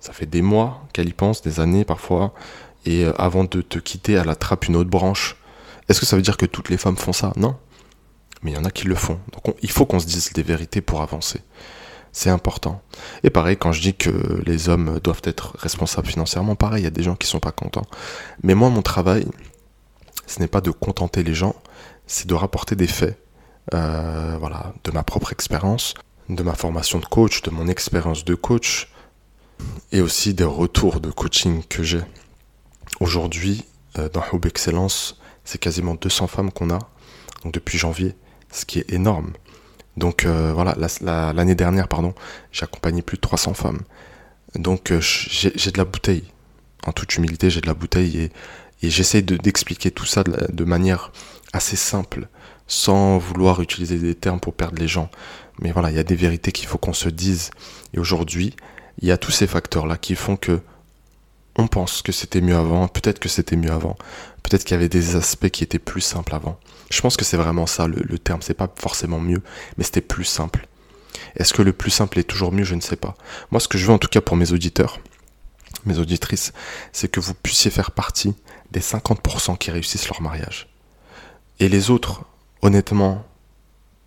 ça 0.00 0.12
fait 0.12 0.26
des 0.26 0.42
mois 0.42 0.82
qu'elle 0.92 1.08
y 1.08 1.12
pense, 1.12 1.40
des 1.40 1.60
années 1.60 1.84
parfois, 1.84 2.34
et 2.84 3.04
avant 3.16 3.44
de 3.44 3.62
te 3.62 3.78
quitter, 3.78 4.14
elle 4.14 4.28
attrape 4.28 4.66
une 4.66 4.74
autre 4.74 4.90
branche. 4.90 5.36
Est-ce 5.88 6.00
que 6.00 6.06
ça 6.06 6.16
veut 6.16 6.22
dire 6.22 6.36
que 6.36 6.46
toutes 6.46 6.68
les 6.68 6.76
femmes 6.76 6.96
font 6.96 7.12
ça? 7.12 7.32
Non 7.36 7.56
mais 8.42 8.52
il 8.52 8.54
y 8.54 8.58
en 8.58 8.64
a 8.64 8.70
qui 8.70 8.86
le 8.86 8.94
font. 8.94 9.20
Donc 9.32 9.54
il 9.62 9.70
faut 9.70 9.86
qu'on 9.86 10.00
se 10.00 10.06
dise 10.06 10.32
des 10.32 10.42
vérités 10.42 10.80
pour 10.80 11.02
avancer. 11.02 11.42
C'est 12.10 12.30
important. 12.30 12.82
Et 13.22 13.30
pareil, 13.30 13.56
quand 13.56 13.70
je 13.70 13.82
dis 13.82 13.94
que 13.94 14.10
les 14.46 14.68
hommes 14.68 14.98
doivent 15.04 15.20
être 15.24 15.56
responsables 15.58 16.08
financièrement, 16.08 16.56
pareil, 16.56 16.80
il 16.80 16.84
y 16.84 16.88
a 16.88 16.90
des 16.90 17.02
gens 17.02 17.14
qui 17.14 17.28
sont 17.28 17.38
pas 17.38 17.52
contents. 17.52 17.86
Mais 18.42 18.54
moi, 18.54 18.70
mon 18.70 18.82
travail, 18.82 19.26
ce 20.26 20.40
n'est 20.40 20.48
pas 20.48 20.62
de 20.62 20.70
contenter 20.70 21.22
les 21.22 21.34
gens, 21.34 21.54
c'est 22.10 22.26
de 22.26 22.34
rapporter 22.34 22.74
des 22.74 22.88
faits. 22.88 23.16
Euh, 23.72 24.36
voilà, 24.40 24.74
de 24.82 24.90
ma 24.90 25.04
propre 25.04 25.32
expérience, 25.32 25.94
de 26.28 26.42
ma 26.42 26.54
formation 26.54 26.98
de 26.98 27.04
coach, 27.04 27.42
de 27.42 27.50
mon 27.50 27.68
expérience 27.68 28.24
de 28.24 28.34
coach, 28.34 28.90
et 29.92 30.00
aussi 30.00 30.34
des 30.34 30.44
retours 30.44 31.00
de 31.00 31.10
coaching 31.10 31.62
que 31.68 31.84
j'ai. 31.84 32.02
Aujourd'hui, 32.98 33.64
euh, 33.96 34.08
dans 34.08 34.24
Hub 34.32 34.44
Excellence, 34.44 35.20
c'est 35.44 35.58
quasiment 35.58 35.94
200 35.94 36.26
femmes 36.26 36.50
qu'on 36.50 36.70
a, 36.70 36.80
donc 37.44 37.54
depuis 37.54 37.78
janvier 37.78 38.16
ce 38.50 38.64
qui 38.64 38.80
est 38.80 38.92
énorme. 38.92 39.32
Donc 39.96 40.24
euh, 40.24 40.52
voilà, 40.52 40.76
l'année 41.32 41.54
dernière, 41.54 41.86
pardon, 41.86 42.12
j'ai 42.50 42.64
accompagné 42.64 43.02
plus 43.02 43.18
de 43.18 43.20
300 43.20 43.54
femmes. 43.54 43.82
Donc 44.56 44.92
j'ai 44.98 45.70
de 45.70 45.78
la 45.78 45.84
bouteille. 45.84 46.24
En 46.86 46.92
toute 46.92 47.14
humilité, 47.14 47.50
j'ai 47.50 47.60
de 47.60 47.68
la 47.68 47.74
bouteille 47.74 48.18
et, 48.18 48.32
et 48.82 48.90
j'essaye 48.90 49.22
d'expliquer 49.22 49.90
tout 49.90 50.06
ça 50.06 50.22
de, 50.24 50.64
manière 50.64 51.12
assez 51.52 51.76
simple, 51.76 52.28
sans 52.66 53.18
vouloir 53.18 53.60
utiliser 53.60 53.98
des 53.98 54.14
termes 54.14 54.40
pour 54.40 54.54
perdre 54.54 54.80
les 54.80 54.88
gens. 54.88 55.10
Mais 55.60 55.72
voilà, 55.72 55.90
il 55.90 55.96
y 55.96 56.00
a 56.00 56.04
des 56.04 56.16
vérités 56.16 56.52
qu'il 56.52 56.68
faut 56.68 56.78
qu'on 56.78 56.92
se 56.92 57.08
dise. 57.08 57.50
Et 57.94 57.98
aujourd'hui, 57.98 58.54
il 59.00 59.08
y 59.08 59.12
a 59.12 59.18
tous 59.18 59.32
ces 59.32 59.46
facteurs-là 59.46 59.96
qui 59.96 60.14
font 60.14 60.36
que 60.36 60.60
on 61.56 61.66
pense 61.66 62.02
que 62.02 62.12
c'était 62.12 62.40
mieux 62.40 62.56
avant, 62.56 62.88
peut-être 62.88 63.18
que 63.18 63.28
c'était 63.28 63.56
mieux 63.56 63.72
avant, 63.72 63.96
peut-être 64.42 64.64
qu'il 64.64 64.74
y 64.74 64.78
avait 64.78 64.88
des 64.88 65.16
aspects 65.16 65.48
qui 65.48 65.64
étaient 65.64 65.80
plus 65.80 66.00
simples 66.00 66.34
avant. 66.34 66.58
Je 66.90 67.00
pense 67.00 67.16
que 67.16 67.24
c'est 67.24 67.36
vraiment 67.36 67.66
ça 67.66 67.86
le, 67.86 68.18
terme, 68.18 68.40
c'est 68.40 68.54
pas 68.54 68.72
forcément 68.76 69.20
mieux, 69.20 69.42
mais 69.76 69.84
c'était 69.84 70.00
plus 70.00 70.24
simple. 70.24 70.68
Est-ce 71.36 71.52
que 71.52 71.62
le 71.62 71.72
plus 71.72 71.90
simple 71.90 72.18
est 72.18 72.24
toujours 72.24 72.52
mieux? 72.52 72.64
Je 72.64 72.74
ne 72.74 72.80
sais 72.80 72.96
pas. 72.96 73.14
Moi, 73.50 73.60
ce 73.60 73.68
que 73.68 73.78
je 73.78 73.86
veux 73.86 73.92
en 73.92 73.98
tout 73.98 74.08
cas 74.08 74.20
pour 74.20 74.36
mes 74.36 74.52
auditeurs, 74.52 75.00
mes 75.84 75.98
auditrices, 75.98 76.52
c'est 76.92 77.10
que 77.10 77.20
vous 77.20 77.34
puissiez 77.34 77.70
faire 77.70 77.90
partie 77.90 78.34
des 78.70 78.80
50% 78.80 79.58
qui 79.58 79.70
réussissent 79.70 80.08
leur 80.08 80.22
mariage. 80.22 80.69
Et 81.60 81.68
les 81.68 81.90
autres, 81.90 82.24
honnêtement, 82.62 83.24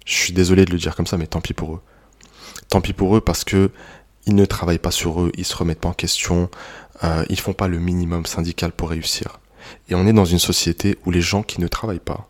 je 0.06 0.16
suis 0.16 0.34
désolé 0.34 0.66
de 0.66 0.72
le 0.72 0.78
dire 0.78 0.96
comme 0.96 1.08
ça, 1.08 1.18
mais 1.18 1.28
tant 1.28 1.40
pis 1.40 1.54
pour 1.54 1.76
eux. 1.76 1.82
Tant 2.70 2.82
pis 2.82 2.94
pour 2.94 3.16
eux 3.16 3.22
parce 3.22 3.44
que 3.44 3.72
ils 4.26 4.36
ne 4.36 4.46
travaillent 4.46 4.80
pas 4.80 4.92
sur 4.92 5.22
eux, 5.22 5.32
ils 5.38 5.46
se 5.46 5.56
remettent 5.56 5.82
pas 5.82 5.90
en 5.90 5.94
question, 5.94 6.50
euh, 7.04 7.26
ils 7.30 7.40
font 7.40 7.54
pas 7.54 7.68
le 7.68 7.78
minimum 7.78 8.26
syndical 8.26 8.72
pour 8.72 8.90
réussir. 8.90 9.40
Et 9.90 9.96
on 9.96 10.08
est 10.08 10.14
dans 10.14 10.26
une 10.26 10.40
société 10.40 10.98
où 11.06 11.12
les 11.12 11.22
gens 11.22 11.44
qui 11.44 11.62
ne 11.62 11.68
travaillent 11.68 12.00
pas, 12.00 12.30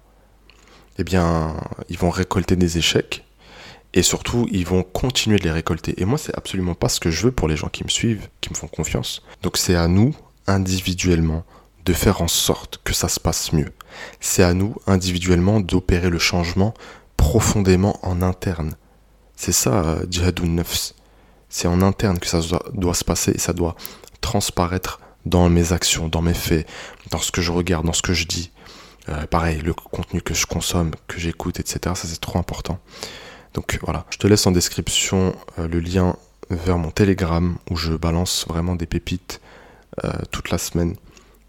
eh 0.97 1.03
bien, 1.03 1.55
ils 1.89 1.97
vont 1.97 2.09
récolter 2.09 2.55
des 2.55 2.77
échecs 2.77 3.25
et 3.93 4.01
surtout, 4.01 4.47
ils 4.51 4.65
vont 4.65 4.83
continuer 4.83 5.38
de 5.38 5.43
les 5.43 5.51
récolter. 5.51 5.93
Et 6.01 6.05
moi, 6.05 6.17
c'est 6.17 6.36
absolument 6.36 6.73
pas 6.73 6.89
ce 6.89 6.99
que 6.99 7.12
je 7.12 7.25
veux 7.25 7.31
pour 7.31 7.47
les 7.47 7.55
gens 7.55 7.69
qui 7.69 7.83
me 7.83 7.89
suivent, 7.89 8.27
qui 8.41 8.49
me 8.49 8.55
font 8.55 8.67
confiance. 8.67 9.21
Donc, 9.43 9.57
c'est 9.57 9.75
à 9.75 9.88
nous, 9.88 10.15
individuellement, 10.47 11.45
de 11.86 11.93
faire 11.93 12.21
en 12.21 12.27
sorte 12.27 12.81
que 12.83 12.93
ça 12.93 13.07
se 13.07 13.19
passe 13.19 13.53
mieux. 13.53 13.71
C'est 14.19 14.43
à 14.43 14.53
nous, 14.53 14.75
individuellement, 14.88 15.60
d'opérer 15.60 16.10
le 16.10 16.19
changement 16.19 16.73
profondément 17.17 17.99
en 18.01 18.21
interne. 18.21 18.75
C'est 19.36 19.51
ça, 19.51 19.84
euh. 19.86 20.63
C'est 21.49 21.67
en 21.67 21.82
interne 21.82 22.19
que 22.19 22.27
ça 22.27 22.39
doit, 22.73 22.93
se 22.93 23.03
passer 23.03 23.32
et 23.32 23.39
ça 23.39 23.53
doit 23.53 23.75
transparaître 24.21 24.99
dans 25.25 25.49
mes 25.49 25.71
actions, 25.71 26.08
dans 26.08 26.21
mes 26.21 26.34
faits, 26.34 26.67
dans 27.12 27.19
ce 27.19 27.32
que 27.32 27.41
je 27.41 27.51
regarde, 27.51 27.86
dans 27.86 27.93
ce 27.93 28.01
que 28.01 28.13
je 28.13 28.25
dis. 28.25 28.51
Euh, 29.10 29.25
pareil, 29.27 29.60
le 29.60 29.73
contenu 29.73 30.21
que 30.21 30.34
je 30.34 30.45
consomme, 30.45 30.91
que 31.08 31.19
j'écoute, 31.19 31.60
etc. 31.60 31.79
Ça 31.95 32.08
c'est 32.08 32.19
trop 32.19 32.39
important. 32.39 32.79
Donc 33.53 33.77
voilà, 33.84 34.06
je 34.10 34.17
te 34.17 34.27
laisse 34.27 34.47
en 34.47 34.51
description 34.51 35.36
euh, 35.60 35.67
le 35.67 35.79
lien 35.79 36.15
vers 36.49 36.77
mon 36.77 36.91
Telegram 36.91 37.56
où 37.69 37.75
je 37.75 37.93
balance 37.93 38.45
vraiment 38.47 38.75
des 38.75 38.86
pépites 38.86 39.41
euh, 40.03 40.12
toute 40.32 40.49
la 40.49 40.58
semaine. 40.58 40.95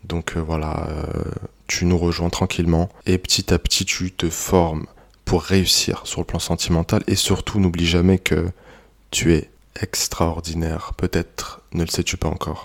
Donc 0.04 0.36
voilà, 0.36 0.86
tu 1.66 1.84
nous 1.84 1.98
rejoins 1.98 2.30
tranquillement 2.30 2.88
et 3.06 3.18
petit 3.18 3.52
à 3.52 3.58
petit 3.58 3.84
tu 3.84 4.12
te 4.12 4.28
formes 4.28 4.86
pour 5.24 5.42
réussir 5.42 6.02
sur 6.04 6.20
le 6.20 6.26
plan 6.26 6.38
sentimental 6.38 7.02
et 7.06 7.16
surtout 7.16 7.58
n'oublie 7.58 7.86
jamais 7.86 8.18
que 8.18 8.50
tu 9.10 9.34
es 9.34 9.50
extraordinaire. 9.80 10.92
Peut-être 10.96 11.62
ne 11.72 11.82
le 11.82 11.90
sais-tu 11.90 12.16
pas 12.16 12.28
encore. 12.28 12.62